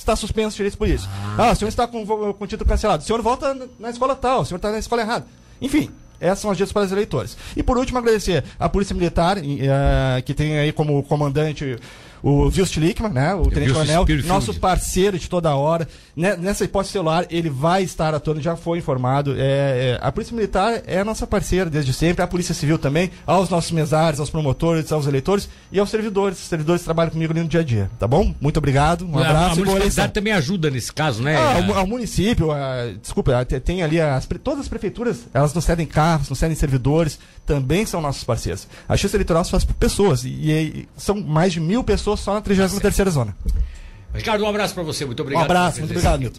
[0.00, 1.08] está suspenso os direitos por isso.
[1.38, 3.02] Ah, o senhor está com, com o título cancelado.
[3.02, 5.26] O senhor volta na- escola tal, o senhor está na escola errada.
[5.60, 5.90] Enfim,
[6.20, 7.36] essas são as dicas para os eleitores.
[7.56, 11.78] E por último, agradecer à Polícia Militar, eh, que tem aí como comandante
[12.22, 15.88] o Wilst Lickman, né, o Tenente Coronel, nosso parceiro de toda hora.
[16.20, 19.34] Ne- Nessa hipótese celular, ele vai estar atuando, já foi informado.
[19.36, 23.10] É, é, a Polícia Militar é a nossa parceira desde sempre, a Polícia Civil também,
[23.26, 26.38] aos nossos mesários, aos promotores, aos eleitores e aos servidores.
[26.38, 27.90] Os servidores trabalham comigo ali no dia a dia.
[27.98, 28.34] Tá bom?
[28.40, 29.74] Muito obrigado, um a, a abraço boa eleição.
[29.74, 31.36] municipalidade também ajuda nesse caso, né?
[31.36, 35.54] Ah, o, mu- o município, ah, desculpa, te- tem ali as, todas as prefeituras, elas
[35.54, 38.68] nos cedem carros, nos cedem servidores, também são nossos parceiros.
[38.88, 42.34] A Justiça Eleitoral se faz por pessoas, e, e são mais de mil pessoas só
[42.34, 43.34] na 33ª zona.
[44.14, 45.44] Ricardo, um abraço pra você, muito Um obrigado.
[45.44, 46.38] abraço, pela muito obrigado, Milton.